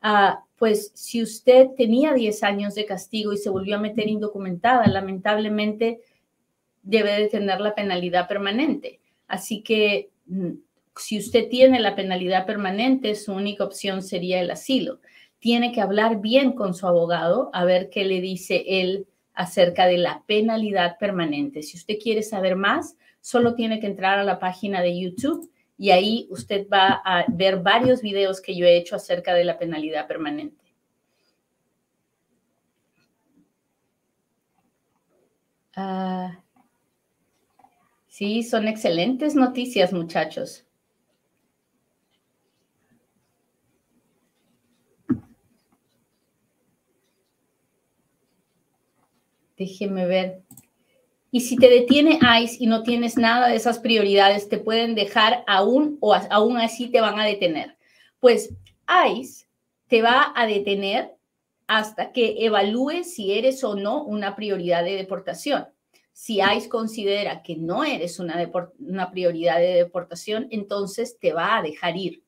Ah, 0.00 0.42
pues 0.56 0.90
si 0.94 1.22
usted 1.22 1.66
tenía 1.76 2.14
10 2.14 2.42
años 2.44 2.74
de 2.74 2.86
castigo 2.86 3.34
y 3.34 3.36
se 3.36 3.50
volvió 3.50 3.76
a 3.76 3.80
meter 3.80 4.08
indocumentada, 4.08 4.86
lamentablemente 4.86 6.00
debe 6.82 7.12
de 7.12 7.28
tener 7.28 7.60
la 7.60 7.74
penalidad 7.74 8.26
permanente. 8.26 9.00
Así 9.28 9.60
que 9.60 10.08
mm, 10.28 10.52
si 10.96 11.18
usted 11.18 11.50
tiene 11.50 11.78
la 11.78 11.94
penalidad 11.94 12.46
permanente, 12.46 13.14
su 13.16 13.34
única 13.34 13.64
opción 13.64 14.00
sería 14.02 14.40
el 14.40 14.50
asilo 14.50 14.98
tiene 15.40 15.72
que 15.72 15.80
hablar 15.80 16.20
bien 16.20 16.52
con 16.52 16.74
su 16.74 16.86
abogado 16.86 17.50
a 17.52 17.64
ver 17.64 17.90
qué 17.90 18.04
le 18.04 18.20
dice 18.20 18.62
él 18.66 19.06
acerca 19.34 19.86
de 19.86 19.98
la 19.98 20.22
penalidad 20.26 20.98
permanente. 20.98 21.62
Si 21.62 21.76
usted 21.76 21.98
quiere 22.00 22.22
saber 22.22 22.56
más, 22.56 22.96
solo 23.20 23.54
tiene 23.54 23.80
que 23.80 23.86
entrar 23.86 24.18
a 24.18 24.24
la 24.24 24.38
página 24.38 24.82
de 24.82 25.00
YouTube 25.00 25.50
y 25.78 25.90
ahí 25.90 26.26
usted 26.30 26.68
va 26.68 27.00
a 27.04 27.24
ver 27.28 27.60
varios 27.60 28.02
videos 28.02 28.42
que 28.42 28.54
yo 28.54 28.66
he 28.66 28.76
hecho 28.76 28.96
acerca 28.96 29.32
de 29.32 29.44
la 29.44 29.58
penalidad 29.58 30.06
permanente. 30.06 30.60
Ah, 35.74 36.42
sí, 38.08 38.42
son 38.42 38.68
excelentes 38.68 39.34
noticias, 39.34 39.94
muchachos. 39.94 40.66
Déjeme 49.60 50.06
ver. 50.06 50.42
Y 51.30 51.42
si 51.42 51.56
te 51.56 51.68
detiene 51.68 52.18
ICE 52.42 52.56
y 52.60 52.66
no 52.66 52.82
tienes 52.82 53.18
nada 53.18 53.48
de 53.48 53.56
esas 53.56 53.78
prioridades, 53.78 54.48
te 54.48 54.56
pueden 54.56 54.94
dejar 54.94 55.44
aún 55.46 55.98
o 56.00 56.14
aún 56.14 56.56
así 56.56 56.88
te 56.88 57.02
van 57.02 57.20
a 57.20 57.26
detener. 57.26 57.76
Pues 58.20 58.54
ICE 59.14 59.46
te 59.86 60.00
va 60.00 60.32
a 60.34 60.46
detener 60.46 61.14
hasta 61.66 62.10
que 62.10 62.46
evalúe 62.46 63.04
si 63.04 63.32
eres 63.32 63.62
o 63.62 63.74
no 63.74 64.02
una 64.02 64.34
prioridad 64.34 64.82
de 64.82 64.96
deportación. 64.96 65.68
Si 66.14 66.40
ICE 66.40 66.70
considera 66.70 67.42
que 67.42 67.56
no 67.56 67.84
eres 67.84 68.18
una, 68.18 68.50
una 68.78 69.10
prioridad 69.10 69.58
de 69.58 69.74
deportación, 69.74 70.48
entonces 70.50 71.18
te 71.18 71.34
va 71.34 71.58
a 71.58 71.62
dejar 71.62 71.98
ir. 71.98 72.24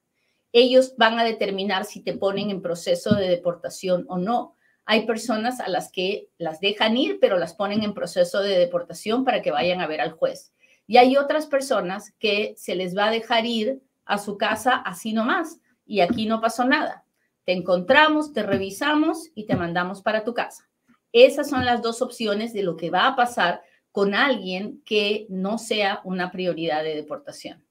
Ellos 0.53 0.97
van 0.99 1.19
a 1.19 1.25
determinar 1.25 1.87
si 1.87 2.01
te 2.01 2.13
ponen 2.13 2.51
en 2.51 2.61
proceso 2.61 3.15
de 3.15 3.31
deportación 3.31 4.05
o 4.11 4.19
no 4.19 4.55
hay 4.85 5.07
personas 5.07 5.61
a 5.61 5.69
las 5.69 5.91
que 5.93 6.29
las 6.39 6.61
dejan 6.61 6.97
ir, 6.97 7.19
pero 7.21 7.39
las 7.39 7.55
ponen 7.55 7.83
en 7.83 7.95
proceso 7.95 8.41
de 8.41 8.59
deportación 8.59 9.25
para 9.25 9.43
que 9.43 9.51
vayan 9.51 9.81
a 9.81 9.87
ver 9.87 10.01
al 10.01 10.13
juez. 10.13 10.53
Y 10.87 10.97
hay 10.97 11.17
otras 11.17 11.47
personas 11.47 12.13
que 12.19 12.55
se 12.57 12.75
les 12.75 12.97
va 12.97 13.07
a 13.07 13.11
dejar 13.11 13.47
ir 13.47 13.81
a 14.05 14.19
su 14.19 14.37
casa 14.37 14.75
así 14.75 15.13
nomás 15.13 15.61
y 15.87 16.01
aquí 16.01 16.27
no 16.27 16.41
pasó 16.41 16.65
nada. 16.65 17.05
Te 17.45 17.53
encontramos, 17.53 18.33
te 18.33 18.43
revisamos 18.43 19.31
y 19.35 19.47
te 19.47 19.57
mandamos 19.57 20.03
para 20.03 20.25
tu 20.25 20.35
casa. 20.35 20.69
Esas 21.13 21.49
son 21.49 21.65
las 21.65 21.83
dos 21.83 22.03
opciones 22.03 22.53
de 22.53 22.63
lo 22.63 22.77
que 22.77 22.91
va 22.91 23.07
a 23.07 23.17
pasar 23.17 23.63
con 23.91 24.15
alguien 24.15 24.83
que 24.85 25.27
no 25.29 25.59
sea 25.59 26.01
una 26.05 26.31
prioridad 26.31 26.83
de 26.83 26.95
deportación. 26.95 27.65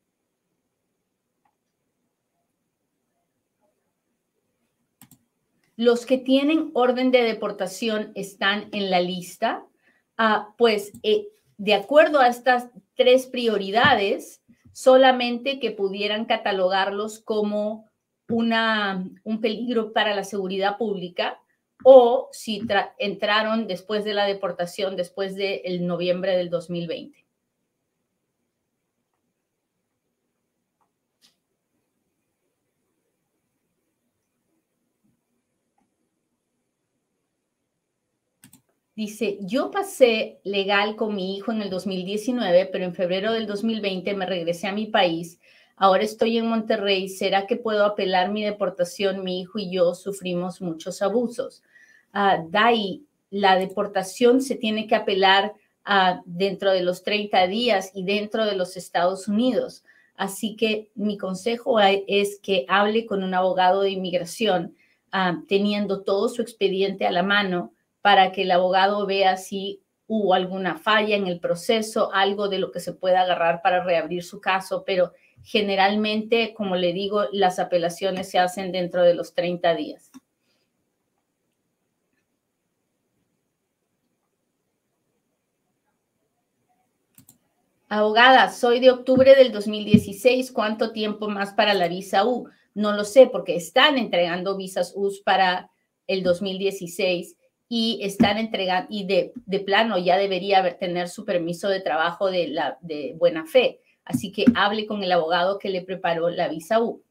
Los 5.75 6.05
que 6.05 6.17
tienen 6.17 6.71
orden 6.73 7.11
de 7.11 7.23
deportación 7.23 8.11
están 8.15 8.69
en 8.71 8.89
la 8.89 9.01
lista. 9.01 9.65
Ah, 10.17 10.53
pues 10.57 10.91
eh, 11.03 11.27
de 11.57 11.73
acuerdo 11.73 12.19
a 12.19 12.27
estas 12.27 12.69
tres 12.95 13.27
prioridades, 13.27 14.41
solamente 14.73 15.59
que 15.59 15.71
pudieran 15.71 16.25
catalogarlos 16.25 17.19
como 17.19 17.89
una, 18.29 19.09
un 19.23 19.41
peligro 19.41 19.93
para 19.93 20.15
la 20.15 20.23
seguridad 20.23 20.77
pública 20.77 21.39
o 21.83 22.29
si 22.31 22.61
entraron 22.97 23.67
después 23.67 24.03
de 24.03 24.13
la 24.13 24.25
deportación, 24.25 24.95
después 24.95 25.35
del 25.35 25.85
noviembre 25.85 26.37
del 26.37 26.49
2020. 26.49 27.20
Dice, 39.01 39.39
yo 39.41 39.71
pasé 39.71 40.39
legal 40.43 40.95
con 40.95 41.15
mi 41.15 41.35
hijo 41.35 41.51
en 41.51 41.63
el 41.63 41.71
2019, 41.71 42.67
pero 42.67 42.85
en 42.85 42.93
febrero 42.93 43.33
del 43.33 43.47
2020 43.47 44.13
me 44.13 44.27
regresé 44.27 44.67
a 44.67 44.73
mi 44.73 44.85
país 44.85 45.39
Ahora 45.83 46.03
estoy 46.03 46.37
en 46.37 46.45
Monterrey. 46.45 47.09
¿Será 47.09 47.47
que 47.47 47.55
puedo 47.55 47.83
apelar 47.83 48.29
mi 48.29 48.43
deportación? 48.43 49.23
Mi 49.23 49.41
hijo 49.41 49.57
y 49.57 49.71
yo 49.71 49.95
sufrimos 49.95 50.61
muchos 50.61 51.01
abusos. 51.01 51.63
Uh, 52.13 52.47
Dai, 52.51 53.01
la 53.31 53.55
deportación 53.55 54.43
se 54.43 54.53
tiene 54.53 54.85
que 54.85 54.93
apelar 54.93 55.53
uh, 55.87 56.21
dentro 56.25 56.71
de 56.71 56.83
los 56.83 57.01
30 57.01 57.47
días 57.47 57.89
y 57.95 58.03
dentro 58.03 58.45
de 58.45 58.55
los 58.55 58.77
Estados 58.77 59.27
Unidos. 59.27 59.83
Así 60.15 60.55
que 60.55 60.91
mi 60.93 61.17
consejo 61.17 61.79
es 61.79 62.39
que 62.43 62.63
hable 62.67 63.07
con 63.07 63.23
un 63.23 63.33
abogado 63.33 63.81
de 63.81 63.89
inmigración, 63.89 64.75
uh, 65.11 65.43
teniendo 65.47 66.03
todo 66.03 66.29
su 66.29 66.43
expediente 66.43 67.07
a 67.07 67.11
la 67.11 67.23
mano, 67.23 67.73
para 68.01 68.31
que 68.31 68.43
el 68.43 68.51
abogado 68.51 69.05
vea 69.05 69.37
si 69.37 69.81
hubo 70.07 70.33
alguna 70.33 70.77
falla 70.77 71.15
en 71.15 71.27
el 71.27 71.39
proceso, 71.39 72.11
algo 72.13 72.49
de 72.49 72.59
lo 72.59 72.71
que 72.71 72.79
se 72.79 72.93
pueda 72.93 73.21
agarrar 73.21 73.61
para 73.61 73.83
reabrir 73.83 74.23
su 74.23 74.41
caso, 74.41 74.83
pero 74.85 75.13
generalmente, 75.43 76.53
como 76.53 76.75
le 76.75 76.93
digo, 76.93 77.25
las 77.31 77.59
apelaciones 77.59 78.29
se 78.29 78.39
hacen 78.39 78.71
dentro 78.71 79.03
de 79.03 79.13
los 79.13 79.33
30 79.33 79.73
días. 79.75 80.11
Abogada, 87.87 88.49
soy 88.51 88.79
de 88.79 88.89
octubre 88.89 89.35
del 89.35 89.51
2016. 89.51 90.51
¿Cuánto 90.53 90.93
tiempo 90.93 91.27
más 91.27 91.53
para 91.53 91.73
la 91.73 91.89
visa 91.89 92.25
U? 92.25 92.47
No 92.73 92.93
lo 92.93 93.03
sé 93.03 93.27
porque 93.27 93.55
están 93.55 93.97
entregando 93.97 94.55
visas 94.55 94.93
U 94.95 95.11
para 95.25 95.69
el 96.07 96.23
2016 96.23 97.35
y 97.73 97.99
están 98.03 98.37
entregando, 98.37 98.89
y 98.91 99.05
de, 99.05 99.31
de 99.45 99.59
plano 99.61 99.97
ya 99.97 100.17
debería 100.17 100.57
haber, 100.59 100.77
tener 100.77 101.07
su 101.07 101.23
permiso 101.23 101.69
de 101.69 101.79
trabajo 101.79 102.29
de, 102.29 102.49
la, 102.49 102.77
de 102.81 103.15
buena 103.17 103.45
fe. 103.45 103.79
Así 104.03 104.33
que 104.33 104.43
hable 104.55 104.85
con 104.85 105.01
el 105.03 105.11
abogado 105.13 105.57
que 105.57 105.69
le 105.69 105.81
preparó 105.81 106.29
la 106.29 106.49
visa 106.49 106.81
U. 106.81 107.01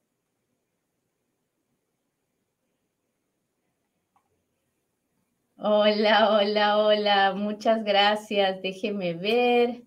Hola, 5.56 6.30
hola, 6.38 6.76
hola. 6.76 7.32
Muchas 7.34 7.82
gracias. 7.82 8.60
Déjeme 8.60 9.14
ver. 9.14 9.84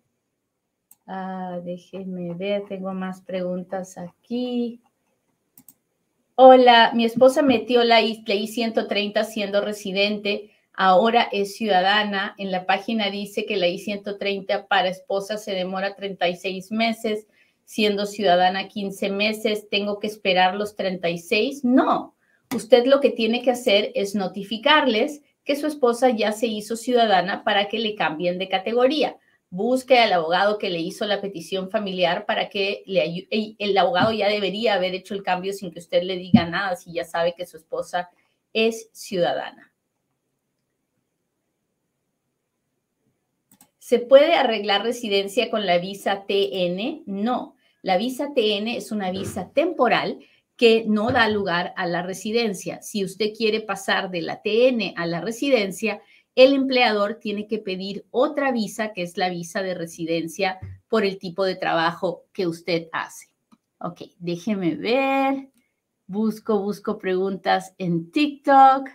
Ah, 1.06 1.60
déjeme 1.64 2.34
ver, 2.34 2.64
tengo 2.68 2.92
más 2.96 3.22
preguntas 3.22 4.00
aquí. 4.00 4.82
Hola, 6.34 6.94
mi 6.96 7.06
esposa 7.06 7.44
metió 7.44 7.84
la 7.84 8.02
I-130 8.02 9.24
siendo 9.24 9.62
residente, 9.62 10.50
ahora 10.74 11.30
es 11.32 11.56
ciudadana. 11.56 12.36
En 12.38 12.52
la 12.52 12.66
página 12.66 13.10
dice 13.10 13.46
que 13.46 13.58
la 13.58 13.68
I-130 13.68 14.68
para 14.68 14.90
esposa 14.90 15.38
se 15.38 15.54
demora 15.54 15.96
36 15.96 16.72
meses, 16.72 17.28
siendo 17.66 18.06
ciudadana 18.06 18.68
15 18.68 19.10
meses. 19.10 19.70
¿Tengo 19.70 20.00
que 20.00 20.08
esperar 20.08 20.56
los 20.56 20.76
36? 20.76 21.64
No. 21.64 22.16
Usted 22.56 22.86
lo 22.86 23.00
que 23.00 23.10
tiene 23.10 23.42
que 23.42 23.52
hacer 23.52 23.92
es 23.96 24.16
notificarles 24.16 25.22
que 25.44 25.56
su 25.56 25.68
esposa 25.68 26.10
ya 26.10 26.32
se 26.32 26.48
hizo 26.48 26.76
ciudadana 26.76 27.44
para 27.44 27.68
que 27.68 27.80
le 27.80 27.96
cambien 27.96 28.38
de 28.38 28.50
categoría 28.50 29.18
busque 29.54 30.00
al 30.00 30.12
abogado 30.14 30.58
que 30.58 30.72
le 30.72 30.80
hizo 30.80 31.06
la 31.06 31.22
petición 31.22 31.70
familiar 31.70 32.26
para 32.26 32.50
que 32.50 32.82
le 32.88 33.28
el 33.60 33.78
abogado 33.78 34.12
ya 34.12 34.28
debería 34.28 34.74
haber 34.74 34.96
hecho 34.96 35.14
el 35.14 35.22
cambio 35.22 35.54
sin 35.54 35.70
que 35.70 35.78
usted 35.78 36.02
le 36.02 36.18
diga 36.18 36.48
nada 36.48 36.76
si 36.76 36.92
ya 36.92 37.06
sabe 37.06 37.36
que 37.38 37.46
su 37.46 37.58
esposa 37.58 38.10
es 38.52 38.90
ciudadana. 38.94 39.72
¿Se 43.94 44.00
puede 44.00 44.34
arreglar 44.34 44.82
residencia 44.82 45.52
con 45.52 45.68
la 45.68 45.78
visa 45.78 46.26
TN? 46.26 47.04
No. 47.06 47.56
La 47.84 47.96
visa 47.98 48.34
TN 48.34 48.70
es 48.70 48.92
una 48.92 49.12
visa 49.12 49.52
temporal 49.52 50.18
que 50.56 50.84
no 50.88 51.12
da 51.12 51.30
lugar 51.30 51.76
a 51.78 51.86
la 51.86 52.02
residencia. 52.02 52.82
Si 52.82 53.06
usted 53.06 53.34
quiere 53.38 53.62
pasar 53.62 54.10
de 54.10 54.24
la 54.24 54.42
TN 54.42 54.96
a 54.96 55.06
la 55.06 55.22
residencia, 55.22 56.02
el 56.34 56.56
empleador 56.56 57.20
tiene 57.22 57.46
que 57.46 57.60
pedir 57.60 58.08
otra 58.10 58.52
visa, 58.52 58.94
que 58.94 59.04
es 59.04 59.16
la 59.16 59.30
visa 59.30 59.62
de 59.62 59.76
residencia 59.76 60.58
por 60.88 61.06
el 61.06 61.20
tipo 61.20 61.46
de 61.46 61.56
trabajo 61.56 62.24
que 62.34 62.48
usted 62.48 62.88
hace. 62.94 63.28
Ok, 63.78 64.02
déjeme 64.18 64.74
ver. 64.74 65.52
Busco, 66.08 66.58
busco 66.64 66.98
preguntas 66.98 67.76
en 67.78 68.10
TikTok. 68.10 68.90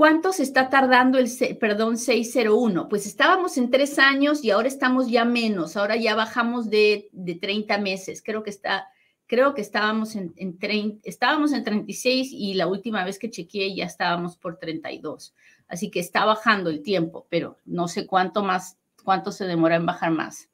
¿Cuánto 0.00 0.32
se 0.32 0.44
está 0.44 0.70
tardando 0.70 1.18
el, 1.18 1.28
perdón, 1.58 1.98
601? 1.98 2.88
Pues 2.88 3.04
estábamos 3.04 3.58
en 3.58 3.70
tres 3.70 3.98
años 3.98 4.42
y 4.42 4.50
ahora 4.50 4.66
estamos 4.66 5.10
ya 5.10 5.26
menos. 5.26 5.76
Ahora 5.76 5.94
ya 5.96 6.14
bajamos 6.14 6.70
de, 6.70 7.10
de 7.12 7.34
30 7.34 7.76
meses. 7.76 8.22
Creo 8.24 8.42
que 8.42 8.48
está 8.48 8.88
creo 9.26 9.52
que 9.52 9.60
estábamos 9.60 10.16
en, 10.16 10.32
en, 10.36 11.00
estábamos 11.04 11.52
en 11.52 11.64
36 11.64 12.30
y 12.32 12.54
la 12.54 12.66
última 12.66 13.04
vez 13.04 13.18
que 13.18 13.28
chequeé 13.28 13.74
ya 13.74 13.84
estábamos 13.84 14.38
por 14.38 14.56
32. 14.56 15.34
Así 15.68 15.90
que 15.90 16.00
está 16.00 16.24
bajando 16.24 16.70
el 16.70 16.82
tiempo, 16.82 17.26
pero 17.28 17.58
no 17.66 17.86
sé 17.86 18.06
cuánto 18.06 18.42
más, 18.42 18.78
cuánto 19.04 19.32
se 19.32 19.44
demora 19.44 19.76
en 19.76 19.84
bajar 19.84 20.12
más. 20.12 20.48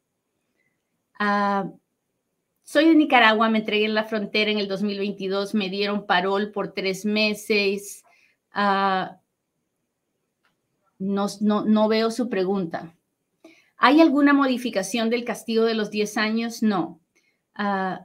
Ah, 1.21 1.71
soy 2.65 2.87
de 2.87 2.97
Nicaragua, 2.97 3.49
me 3.49 3.59
entregué 3.59 3.85
en 3.85 3.95
la 3.95 4.07
frontera 4.07 4.51
en 4.51 4.59
el 4.59 4.67
2022, 4.67 5.55
me 5.55 5.71
dieron 5.71 6.05
parol 6.05 6.51
por 6.51 6.73
tres 6.73 7.05
meses. 7.05 8.03
Ah, 8.51 9.21
no, 10.99 11.27
no, 11.41 11.65
no 11.65 11.89
veo 11.89 12.11
su 12.11 12.29
pregunta. 12.29 12.95
¿Hay 13.77 14.01
alguna 14.01 14.33
modificación 14.33 15.11
del 15.11 15.25
castigo 15.25 15.65
de 15.65 15.75
los 15.75 15.91
10 15.91 16.17
años? 16.17 16.63
No. 16.63 17.01
Uh, 17.59 17.99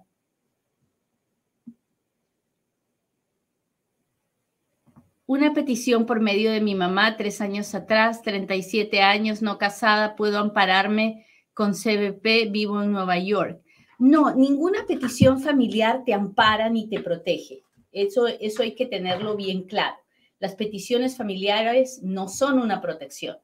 una 5.26 5.54
petición 5.54 6.06
por 6.06 6.20
medio 6.20 6.52
de 6.52 6.60
mi 6.60 6.76
mamá 6.76 7.16
tres 7.16 7.40
años 7.40 7.74
atrás, 7.74 8.22
37 8.22 9.02
años, 9.02 9.42
no 9.42 9.58
casada, 9.58 10.16
puedo 10.18 10.40
ampararme 10.40 11.26
con 11.54 11.74
CBP, 11.74 12.52
vivo 12.52 12.82
en 12.84 12.92
Nueva 12.92 13.18
York. 13.18 13.62
No, 13.98 14.36
ninguna 14.36 14.86
petición 14.86 15.40
familiar 15.40 16.04
te 16.06 16.14
ampara 16.14 16.70
ni 16.70 16.90
te 16.90 17.00
protege. 17.00 17.64
Eso, 17.94 18.28
eso 18.28 18.64
hay 18.64 18.76
que 18.76 18.86
tenerlo 18.86 19.36
bien 19.36 19.64
claro. 19.64 19.96
Las 20.42 20.56
peticiones 20.56 21.18
familiares 21.18 22.02
no 22.02 22.28
son 22.28 22.58
una 22.58 22.82
protección, 22.82 23.38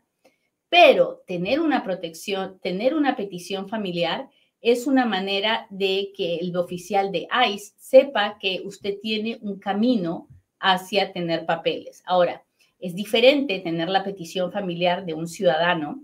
pero 0.67 1.21
tener 1.27 1.59
una 1.59 1.83
protección, 1.83 2.57
tener 2.59 2.95
una 2.95 3.15
petición 3.15 3.69
familiar 3.69 4.31
es 4.61 4.87
una 4.87 5.05
manera 5.05 5.67
de 5.69 6.11
que 6.17 6.37
el 6.37 6.57
oficial 6.57 7.11
de 7.11 7.27
ICE 7.53 7.73
sepa 7.77 8.39
que 8.39 8.63
usted 8.65 8.95
tiene 8.99 9.37
un 9.41 9.59
camino 9.59 10.27
hacia 10.59 11.13
tener 11.13 11.45
papeles. 11.45 12.01
Ahora, 12.03 12.43
es 12.79 12.95
diferente 12.95 13.59
tener 13.59 13.89
la 13.89 14.03
petición 14.03 14.51
familiar 14.51 15.05
de 15.05 15.13
un 15.13 15.27
ciudadano, 15.27 16.03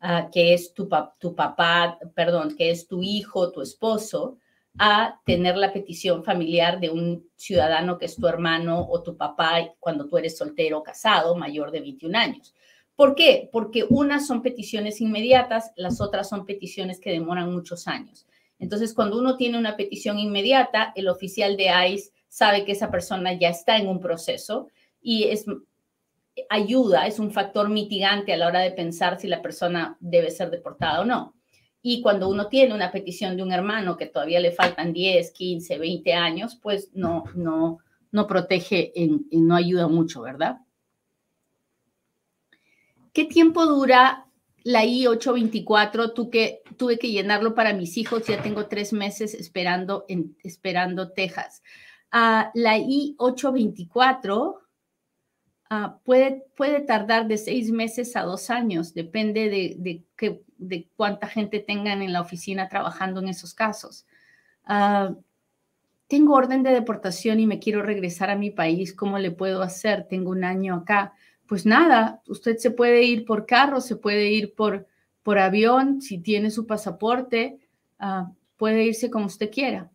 ah, 0.00 0.28
que 0.32 0.54
es 0.54 0.74
tu, 0.74 0.88
tu 1.20 1.36
papá, 1.36 2.00
perdón, 2.16 2.56
que 2.56 2.70
es 2.70 2.88
tu 2.88 3.00
hijo, 3.00 3.52
tu 3.52 3.62
esposo, 3.62 4.38
a 4.82 5.20
tener 5.26 5.58
la 5.58 5.74
petición 5.74 6.24
familiar 6.24 6.80
de 6.80 6.88
un 6.88 7.28
ciudadano 7.36 7.98
que 7.98 8.06
es 8.06 8.16
tu 8.16 8.26
hermano 8.26 8.88
o 8.88 9.02
tu 9.02 9.14
papá 9.14 9.74
cuando 9.78 10.08
tú 10.08 10.16
eres 10.16 10.38
soltero 10.38 10.78
o 10.78 10.82
casado, 10.82 11.36
mayor 11.36 11.70
de 11.70 11.80
21 11.80 12.16
años. 12.16 12.54
¿Por 12.96 13.14
qué? 13.14 13.50
Porque 13.52 13.84
unas 13.90 14.26
son 14.26 14.40
peticiones 14.40 15.02
inmediatas, 15.02 15.72
las 15.76 16.00
otras 16.00 16.30
son 16.30 16.46
peticiones 16.46 16.98
que 16.98 17.10
demoran 17.10 17.52
muchos 17.52 17.86
años. 17.88 18.26
Entonces, 18.58 18.94
cuando 18.94 19.18
uno 19.18 19.36
tiene 19.36 19.58
una 19.58 19.76
petición 19.76 20.18
inmediata, 20.18 20.94
el 20.96 21.08
oficial 21.08 21.58
de 21.58 21.70
ICE 21.90 22.12
sabe 22.28 22.64
que 22.64 22.72
esa 22.72 22.90
persona 22.90 23.34
ya 23.34 23.50
está 23.50 23.76
en 23.76 23.86
un 23.86 24.00
proceso 24.00 24.68
y 25.02 25.24
es 25.24 25.44
ayuda, 26.48 27.06
es 27.06 27.18
un 27.18 27.32
factor 27.32 27.68
mitigante 27.68 28.32
a 28.32 28.38
la 28.38 28.46
hora 28.46 28.60
de 28.60 28.70
pensar 28.70 29.20
si 29.20 29.28
la 29.28 29.42
persona 29.42 29.98
debe 30.00 30.30
ser 30.30 30.50
deportada 30.50 31.02
o 31.02 31.04
no. 31.04 31.34
Y 31.82 32.02
cuando 32.02 32.28
uno 32.28 32.48
tiene 32.48 32.74
una 32.74 32.92
petición 32.92 33.36
de 33.36 33.42
un 33.42 33.52
hermano 33.52 33.96
que 33.96 34.06
todavía 34.06 34.40
le 34.40 34.52
faltan 34.52 34.92
10, 34.92 35.30
15, 35.30 35.78
20 35.78 36.12
años, 36.14 36.56
pues 36.60 36.90
no, 36.92 37.24
no, 37.34 37.78
no 38.12 38.26
protege 38.26 38.92
y 38.94 39.38
no 39.38 39.54
ayuda 39.54 39.88
mucho, 39.88 40.22
¿verdad? 40.22 40.58
¿Qué 43.12 43.24
tiempo 43.24 43.66
dura 43.66 44.26
la 44.62 44.84
I-824? 44.84 46.12
Tú 46.14 46.30
que 46.30 46.62
tuve 46.76 46.98
que 46.98 47.10
llenarlo 47.10 47.54
para 47.54 47.72
mis 47.72 47.96
hijos, 47.96 48.26
ya 48.26 48.42
tengo 48.42 48.66
tres 48.66 48.92
meses 48.92 49.34
esperando, 49.34 50.04
en, 50.08 50.36
esperando 50.42 51.12
Texas 51.12 51.62
la 52.12 52.78
I-824 52.78 54.58
ah, 55.70 55.98
puede, 56.04 56.44
puede 56.56 56.80
tardar 56.80 57.28
de 57.28 57.38
seis 57.38 57.70
meses 57.70 58.16
a 58.16 58.22
dos 58.22 58.50
años, 58.50 58.94
depende 58.94 59.48
de, 59.48 59.76
de, 59.78 60.04
de 60.60 60.86
cuánta 60.96 61.26
gente 61.26 61.58
tengan 61.58 62.02
en 62.02 62.12
la 62.12 62.20
oficina 62.20 62.68
trabajando 62.68 63.20
en 63.20 63.28
esos 63.28 63.54
casos. 63.54 64.06
Ah, 64.64 65.14
tengo 66.06 66.34
orden 66.34 66.62
de 66.62 66.70
deportación 66.70 67.40
y 67.40 67.46
me 67.46 67.58
quiero 67.58 67.82
regresar 67.82 68.30
a 68.30 68.36
mi 68.36 68.50
país, 68.50 68.94
¿cómo 68.94 69.18
le 69.18 69.30
puedo 69.30 69.62
hacer? 69.62 70.06
Tengo 70.08 70.30
un 70.30 70.44
año 70.44 70.74
acá. 70.74 71.14
Pues 71.46 71.66
nada, 71.66 72.20
usted 72.26 72.58
se 72.58 72.70
puede 72.70 73.02
ir 73.04 73.24
por 73.24 73.46
carro, 73.46 73.80
se 73.80 73.96
puede 73.96 74.30
ir 74.30 74.54
por, 74.54 74.86
por 75.22 75.38
avión, 75.38 76.00
si 76.02 76.18
tiene 76.18 76.50
su 76.50 76.66
pasaporte, 76.66 77.58
ah, 77.98 78.30
puede 78.56 78.84
irse 78.84 79.10
como 79.10 79.26
usted 79.26 79.50
quiera. 79.50 79.90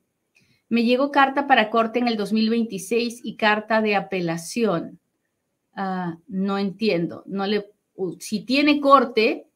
Me 0.68 0.84
llegó 0.84 1.12
carta 1.12 1.48
para 1.48 1.70
corte 1.70 2.00
en 2.00 2.08
el 2.08 2.18
2026 2.18 3.22
y 3.24 3.36
carta 3.36 3.82
de 3.82 3.96
apelación. 3.96 5.00
Ah, 5.76 6.18
no 6.28 6.58
entiendo. 6.58 7.24
No 7.28 7.46
le, 7.46 7.70
si 8.20 8.46
tiene 8.46 8.80
corte 8.80 9.48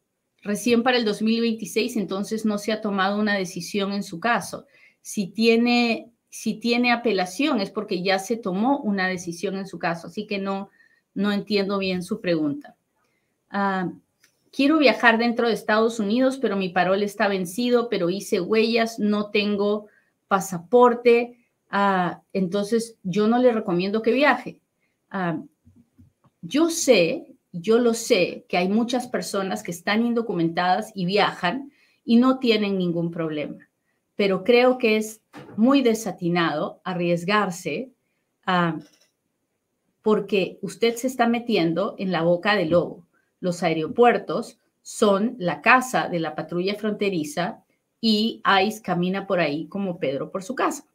recién 0.42 0.82
para 0.82 0.96
el 0.96 1.04
2026, 1.04 1.96
entonces 1.96 2.44
no 2.44 2.58
se 2.58 2.72
ha 2.72 2.80
tomado 2.80 3.18
una 3.18 3.36
decisión 3.36 3.92
en 3.92 4.02
su 4.02 4.20
caso. 4.20 4.66
Si 5.02 5.26
tiene, 5.28 6.10
si 6.28 6.54
tiene 6.54 6.92
apelación 6.92 7.60
es 7.60 7.70
porque 7.70 8.02
ya 8.02 8.18
se 8.18 8.36
tomó 8.36 8.78
una 8.80 9.08
decisión 9.08 9.56
en 9.56 9.66
su 9.66 9.78
caso. 9.78 10.08
Así 10.08 10.26
que 10.26 10.38
no, 10.38 10.70
no 11.14 11.32
entiendo 11.32 11.78
bien 11.78 12.02
su 12.02 12.20
pregunta. 12.20 12.76
Ah, 13.50 13.90
quiero 14.52 14.78
viajar 14.78 15.18
dentro 15.18 15.48
de 15.48 15.54
Estados 15.54 15.98
Unidos, 15.98 16.38
pero 16.38 16.56
mi 16.56 16.68
parol 16.68 17.02
está 17.02 17.28
vencido, 17.28 17.88
pero 17.88 18.10
hice 18.10 18.40
huellas, 18.40 18.98
no 18.98 19.30
tengo 19.30 19.86
pasaporte, 20.28 21.38
ah, 21.68 22.22
entonces 22.32 22.96
yo 23.02 23.26
no 23.26 23.38
le 23.38 23.52
recomiendo 23.52 24.02
que 24.02 24.12
viaje. 24.12 24.60
Ah, 25.10 25.40
yo 26.42 26.70
sé, 26.70 27.26
yo 27.52 27.78
lo 27.78 27.94
sé, 27.94 28.44
que 28.48 28.56
hay 28.56 28.68
muchas 28.68 29.08
personas 29.08 29.62
que 29.62 29.70
están 29.70 30.04
indocumentadas 30.04 30.92
y 30.94 31.04
viajan 31.04 31.72
y 32.04 32.16
no 32.16 32.38
tienen 32.38 32.78
ningún 32.78 33.10
problema, 33.10 33.68
pero 34.16 34.44
creo 34.44 34.78
que 34.78 34.96
es 34.96 35.22
muy 35.56 35.82
desatinado 35.82 36.80
arriesgarse 36.84 37.92
porque 40.02 40.58
usted 40.62 40.96
se 40.96 41.06
está 41.06 41.28
metiendo 41.28 41.94
en 41.98 42.10
la 42.10 42.22
boca 42.22 42.56
del 42.56 42.70
lobo. 42.70 43.06
Los 43.38 43.62
aeropuertos 43.62 44.58
son 44.82 45.36
la 45.38 45.60
casa 45.60 46.08
de 46.08 46.20
la 46.20 46.34
patrulla 46.34 46.74
fronteriza 46.74 47.62
y 48.00 48.42
ICE 48.64 48.82
camina 48.82 49.26
por 49.26 49.40
ahí 49.40 49.66
como 49.66 49.98
Pedro 49.98 50.30
por 50.30 50.42
su 50.42 50.54
casa. 50.54 50.86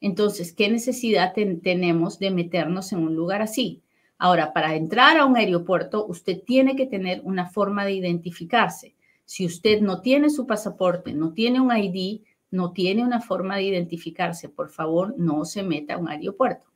Entonces, 0.00 0.52
¿qué 0.52 0.68
necesidad 0.68 1.32
tenemos 1.34 2.18
de 2.18 2.30
meternos 2.30 2.92
en 2.92 3.00
un 3.00 3.14
lugar 3.14 3.42
así? 3.42 3.82
Ahora, 4.22 4.52
para 4.52 4.74
entrar 4.74 5.16
a 5.16 5.24
un 5.24 5.34
aeropuerto, 5.34 6.04
usted 6.06 6.42
tiene 6.44 6.76
que 6.76 6.84
tener 6.84 7.22
una 7.24 7.48
forma 7.48 7.86
de 7.86 7.92
identificarse. 7.92 8.94
Si 9.24 9.46
usted 9.46 9.80
no 9.80 10.02
tiene 10.02 10.28
su 10.28 10.46
pasaporte, 10.46 11.14
no 11.14 11.32
tiene 11.32 11.58
un 11.58 11.74
ID, 11.74 12.20
no 12.50 12.72
tiene 12.72 13.02
una 13.02 13.22
forma 13.22 13.56
de 13.56 13.62
identificarse, 13.62 14.50
por 14.50 14.68
favor, 14.68 15.14
no 15.16 15.46
se 15.46 15.62
meta 15.62 15.94
a 15.94 15.96
un 15.96 16.10
aeropuerto. 16.10 16.66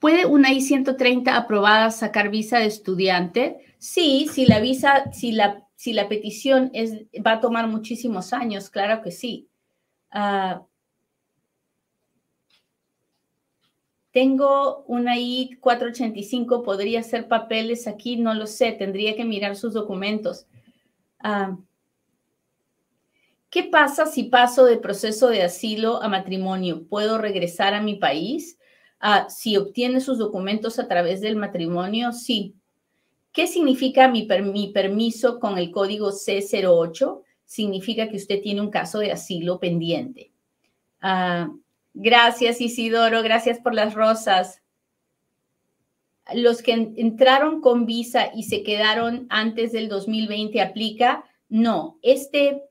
¿Puede 0.00 0.26
una 0.26 0.52
I-130 0.52 1.36
aprobada 1.36 1.92
sacar 1.92 2.28
visa 2.28 2.58
de 2.58 2.66
estudiante? 2.66 3.58
Sí, 3.78 4.28
si 4.32 4.46
la 4.46 4.58
visa, 4.58 5.12
si 5.12 5.30
la, 5.30 5.64
si 5.76 5.92
la 5.92 6.08
petición 6.08 6.72
es, 6.74 7.04
va 7.24 7.34
a 7.34 7.40
tomar 7.40 7.68
muchísimos 7.68 8.32
años, 8.32 8.68
claro 8.68 9.00
que 9.00 9.12
sí. 9.12 9.48
Ah, 10.10 10.64
tengo 14.18 14.82
una 14.88 15.16
I-485, 15.16 16.64
podría 16.64 16.98
hacer 16.98 17.28
papeles 17.28 17.86
aquí, 17.86 18.16
no 18.16 18.34
lo 18.34 18.48
sé, 18.48 18.72
tendría 18.72 19.14
que 19.14 19.24
mirar 19.24 19.54
sus 19.54 19.74
documentos. 19.74 20.48
Ah, 21.20 21.56
¿Qué 23.48 23.62
pasa 23.62 24.06
si 24.06 24.24
paso 24.24 24.64
de 24.64 24.76
proceso 24.76 25.28
de 25.28 25.44
asilo 25.44 26.02
a 26.02 26.08
matrimonio? 26.08 26.84
¿Puedo 26.88 27.18
regresar 27.18 27.74
a 27.74 27.80
mi 27.80 27.94
país? 27.94 28.58
Ah, 28.98 29.28
si 29.30 29.56
obtiene 29.56 30.00
sus 30.00 30.18
documentos 30.18 30.80
a 30.80 30.88
través 30.88 31.20
del 31.20 31.36
matrimonio, 31.36 32.10
sí. 32.10 32.56
¿Qué 33.30 33.46
significa 33.46 34.08
mi, 34.08 34.26
permiso 34.72 35.38
con 35.38 35.58
el 35.58 35.70
código 35.70 36.10
C08? 36.10 37.22
Significa 37.44 38.08
que 38.08 38.16
usted 38.16 38.42
tiene 38.42 38.62
un 38.62 38.70
caso 38.70 38.98
de 38.98 39.12
asilo 39.12 39.60
pendiente. 39.60 40.32
Ah, 41.00 41.52
gracias, 41.98 42.60
Isidoro. 42.60 43.22
Gracias 43.22 43.58
por 43.58 43.74
las 43.74 43.94
rosas. 43.94 44.62
Los 46.32 46.62
que 46.62 46.72
entraron 46.72 47.60
con 47.60 47.86
visa 47.86 48.30
y 48.34 48.44
se 48.44 48.62
quedaron 48.62 49.26
antes 49.30 49.72
del 49.72 49.88
2020 49.88 50.60
aplica. 50.60 51.24
No, 51.48 51.98
este, 52.02 52.62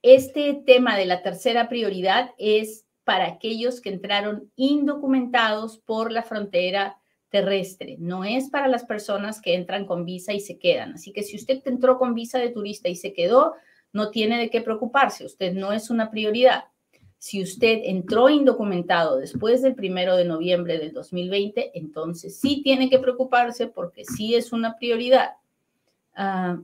este 0.00 0.62
tema 0.66 0.96
de 0.96 1.06
la 1.06 1.22
tercera 1.22 1.68
prioridad 1.68 2.30
es 2.38 2.86
para 3.04 3.26
aquellos 3.26 3.80
que 3.80 3.90
entraron 3.90 4.50
indocumentados 4.56 5.78
por 5.78 6.12
la 6.12 6.22
frontera 6.22 6.98
terrestre, 7.32 7.96
no 7.98 8.24
es 8.24 8.50
para 8.50 8.68
las 8.68 8.84
personas 8.84 9.40
que 9.40 9.54
entran 9.54 9.86
con 9.86 10.04
visa 10.04 10.34
y 10.34 10.40
se 10.40 10.58
quedan. 10.58 10.92
Así 10.92 11.12
que 11.12 11.22
si 11.22 11.36
usted 11.36 11.62
entró 11.64 11.98
con 11.98 12.14
visa 12.14 12.38
de 12.38 12.50
turista 12.50 12.90
y 12.90 12.94
se 12.94 13.14
quedó, 13.14 13.54
no 13.92 14.10
tiene 14.10 14.38
de 14.38 14.50
qué 14.50 14.60
preocuparse, 14.60 15.24
usted 15.24 15.54
no 15.54 15.72
es 15.72 15.90
una 15.90 16.10
prioridad. 16.10 16.64
Si 17.22 17.40
usted 17.40 17.82
entró 17.84 18.28
indocumentado 18.28 19.16
después 19.16 19.62
del 19.62 19.76
primero 19.76 20.16
de 20.16 20.24
noviembre 20.24 20.78
del 20.78 20.92
2020, 20.92 21.70
entonces 21.78 22.36
sí 22.36 22.62
tiene 22.64 22.90
que 22.90 22.98
preocuparse 22.98 23.68
porque 23.68 24.04
sí 24.04 24.34
es 24.34 24.52
una 24.52 24.76
prioridad. 24.76 25.34
Ah, 26.16 26.58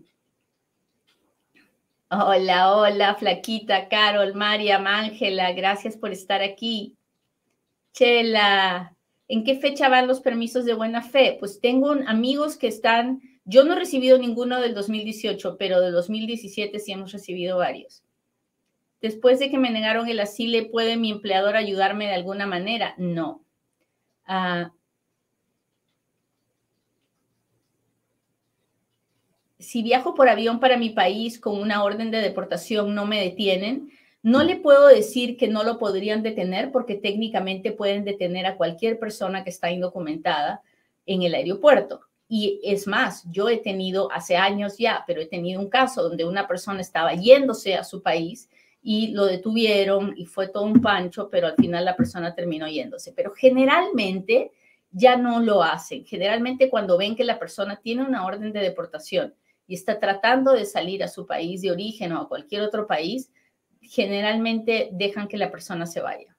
Hola, 2.11 2.75
hola, 2.75 3.15
Flaquita, 3.15 3.89
Carol, 3.89 4.35
María, 4.35 4.79
Ángela, 4.79 5.53
gracias 5.53 5.97
por 5.97 6.11
estar 6.11 6.43
aquí. 6.43 6.97
Chela, 7.93 8.97
¿en 9.29 9.45
qué 9.45 9.61
fecha 9.61 9.89
van 9.89 10.09
los 10.09 10.21
permisos 10.21 10.65
de 10.65 10.75
buena 10.75 11.03
fe? 11.03 11.37
Pues 11.39 11.61
tengo 11.61 11.93
amigos 11.93 12.57
que 12.57 12.67
están, 12.67 13.21
yo 13.45 13.63
no 13.63 13.75
he 13.75 13.79
recibido 13.79 14.19
ninguno 14.19 14.61
del 14.61 14.75
2018, 14.75 15.57
pero 15.57 15.81
del 15.81 15.93
2017 15.93 16.81
sí 16.81 16.91
hemos 16.91 17.13
recibido 17.13 17.59
varios. 17.59 18.03
Después 19.01 19.39
de 19.39 19.51
que 19.51 19.59
me 19.59 19.71
negaron 19.71 20.09
el 20.09 20.21
asilo, 20.21 20.59
¿puede 20.71 20.97
mi 20.97 21.11
empleador 21.11 21.57
ayudarme 21.57 22.07
de 22.07 22.15
alguna 22.15 22.47
manera? 22.47 22.95
No. 22.99 23.45
Ah, 24.27 24.73
si 29.59 29.83
viajo 29.83 30.15
por 30.15 30.29
avión 30.29 30.61
para 30.61 30.77
mi 30.77 30.91
país 30.91 31.41
con 31.41 31.61
una 31.61 31.83
orden 31.83 32.11
de 32.11 32.19
deportación, 32.19 32.95
no 32.95 33.07
me 33.07 33.21
detienen, 33.21 33.91
no 34.23 34.43
le 34.43 34.57
puedo 34.57 34.87
decir 34.89 35.37
que 35.37 35.49
no 35.49 35.63
lo 35.63 35.79
podrían 35.79 36.23
detener 36.23 36.73
porque 36.73 36.95
técnicamente 36.95 37.73
pueden 37.73 38.05
detener 38.05 38.47
a 38.47 38.57
cualquier 38.57 38.99
persona 38.99 39.45
que 39.45 39.51
está 39.51 39.71
indocumentada 39.71 40.63
en 41.07 41.23
el 41.23 41.35
aeropuerto. 41.35 42.01
Y 42.29 42.61
es 42.63 42.87
más, 42.87 43.25
yo 43.31 43.49
he 43.49 43.57
tenido 43.57 44.13
hace 44.13 44.37
años 44.37 44.77
ya, 44.77 45.05
pero 45.07 45.21
he 45.21 45.27
tenido 45.27 45.61
un 45.61 45.71
caso 45.71 46.03
donde 46.03 46.25
una 46.25 46.47
persona 46.47 46.81
estaba 46.81 47.15
yéndose 47.15 47.75
a 47.75 47.85
su 47.85 48.03
país 48.03 48.49
y 48.83 49.09
lo 49.09 49.27
detuvieron 49.27 50.15
y 50.17 50.27
fue 50.27 50.49
todo 50.49 50.65
un 50.65 50.81
pancho, 50.81 51.29
pero 51.31 51.49
al 51.49 51.57
final 51.57 51.85
la 51.85 51.97
persona 51.97 52.35
terminó 52.35 52.69
yéndose. 52.69 53.13
Pero 53.13 53.33
generalmente 53.35 54.53
ya 54.91 55.17
no 55.17 55.41
lo 55.41 55.63
hacen. 55.63 56.05
Generalmente 56.05 56.71
cuando 56.71 56.97
ven 56.97 57.17
que 57.17 57.25
la 57.25 57.39
persona 57.39 57.77
tiene 57.77 58.03
una 58.03 58.25
orden 58.25 58.53
de 58.53 58.61
deportación 58.61 59.35
y 59.67 59.75
está 59.75 59.99
tratando 59.99 60.53
de 60.53 60.65
salir 60.65 61.03
a 61.03 61.09
su 61.09 61.27
país 61.27 61.61
de 61.63 61.71
origen 61.71 62.13
o 62.13 62.23
a 62.23 62.29
cualquier 62.29 62.63
otro 62.63 62.87
país, 62.87 63.31
generalmente 63.81 64.89
dejan 64.93 65.29
que 65.29 65.37
la 65.37 65.51
persona 65.51 65.87
se 65.87 66.01
vaya. 66.01 66.38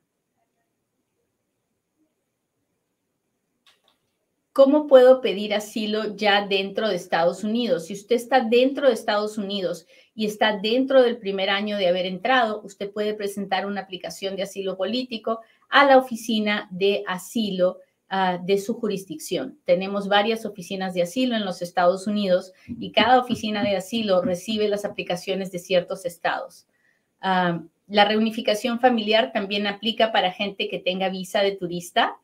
¿Cómo 4.60 4.88
puedo 4.88 5.22
pedir 5.22 5.54
asilo 5.54 6.18
ya 6.18 6.46
dentro 6.46 6.90
de 6.90 6.96
Estados 6.98 7.46
Unidos? 7.46 7.86
Si 7.86 7.94
usted 7.94 8.18
está 8.18 8.42
dentro 8.42 8.88
de 8.88 8.94
Estados 8.94 9.38
Unidos 9.38 9.88
y 10.14 10.26
está 10.26 10.58
dentro 10.58 11.02
del 11.02 11.18
primer 11.18 11.50
año 11.50 11.78
de 11.78 11.88
haber 11.88 12.06
entrado, 12.06 12.62
usted 12.66 12.92
puede 12.92 13.14
presentar 13.14 13.66
una 13.66 13.80
aplicación 13.80 14.36
de 14.36 14.44
asilo 14.44 14.76
político 14.76 15.40
a 15.70 15.86
la 15.86 15.98
oficina 15.98 16.68
de 16.72 17.06
asilo 17.08 17.78
Ah, 18.12 18.40
de 18.44 18.58
su 18.58 18.74
jurisdicción. 18.74 19.60
Tenemos 19.66 20.08
varias 20.08 20.44
oficinas 20.44 20.96
de 20.96 21.04
asilo 21.04 21.36
en 21.36 21.46
los 21.46 21.62
Estados 21.62 22.08
Unidos 22.08 22.54
y 22.68 22.92
cada 22.92 23.20
oficina 23.20 23.62
de 23.62 23.78
asilo 23.78 24.24
recibe 24.24 24.68
las 24.68 24.84
aplicaciones 24.84 25.52
de 25.52 25.60
ciertos 25.60 26.08
estados. 26.08 26.66
Ah, 27.22 27.62
la 27.88 28.06
reunificación 28.06 28.80
familiar 28.80 29.32
también 29.32 29.68
aplica 29.68 30.12
para 30.12 30.32
gente 30.32 30.70
que 30.70 30.80
tenga 30.80 31.10
visa 31.10 31.42
de 31.42 31.52
turista, 31.52 32.18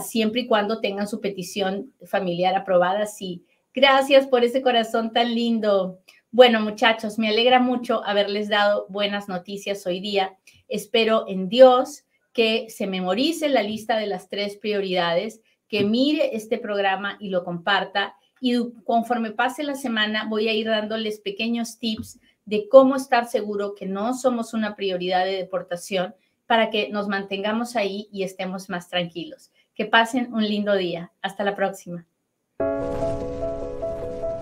siempre 0.00 0.42
y 0.42 0.46
cuando 0.46 0.80
tengan 0.80 1.08
su 1.08 1.20
petición 1.20 1.92
familiar 2.04 2.54
aprobada. 2.54 3.06
Sí, 3.06 3.44
gracias 3.74 4.26
por 4.26 4.44
ese 4.44 4.62
corazón 4.62 5.12
tan 5.12 5.34
lindo. 5.34 6.00
Bueno, 6.30 6.60
muchachos, 6.60 7.18
me 7.18 7.28
alegra 7.28 7.60
mucho 7.60 8.04
haberles 8.04 8.48
dado 8.48 8.86
buenas 8.88 9.28
noticias 9.28 9.86
hoy 9.86 10.00
día. 10.00 10.36
Espero 10.68 11.26
en 11.28 11.48
Dios 11.48 12.04
que 12.32 12.68
se 12.68 12.86
memorice 12.86 13.48
la 13.48 13.62
lista 13.62 13.96
de 13.96 14.06
las 14.06 14.28
tres 14.28 14.56
prioridades, 14.56 15.40
que 15.68 15.84
mire 15.84 16.36
este 16.36 16.58
programa 16.58 17.16
y 17.20 17.30
lo 17.30 17.44
comparta. 17.44 18.14
Y 18.40 18.54
conforme 18.84 19.30
pase 19.30 19.62
la 19.62 19.74
semana, 19.74 20.26
voy 20.28 20.48
a 20.48 20.52
ir 20.52 20.66
dándoles 20.66 21.20
pequeños 21.20 21.78
tips 21.78 22.20
de 22.44 22.68
cómo 22.68 22.96
estar 22.96 23.26
seguro 23.26 23.74
que 23.74 23.86
no 23.86 24.14
somos 24.14 24.52
una 24.52 24.76
prioridad 24.76 25.24
de 25.24 25.32
deportación 25.32 26.14
para 26.46 26.70
que 26.70 26.88
nos 26.90 27.08
mantengamos 27.08 27.76
ahí 27.76 28.08
y 28.12 28.22
estemos 28.22 28.68
más 28.68 28.88
tranquilos. 28.88 29.50
Que 29.76 29.84
pasen 29.84 30.32
un 30.32 30.42
lindo 30.42 30.74
día. 30.74 31.12
Hasta 31.20 31.44
la 31.44 31.54
próxima. 31.54 32.06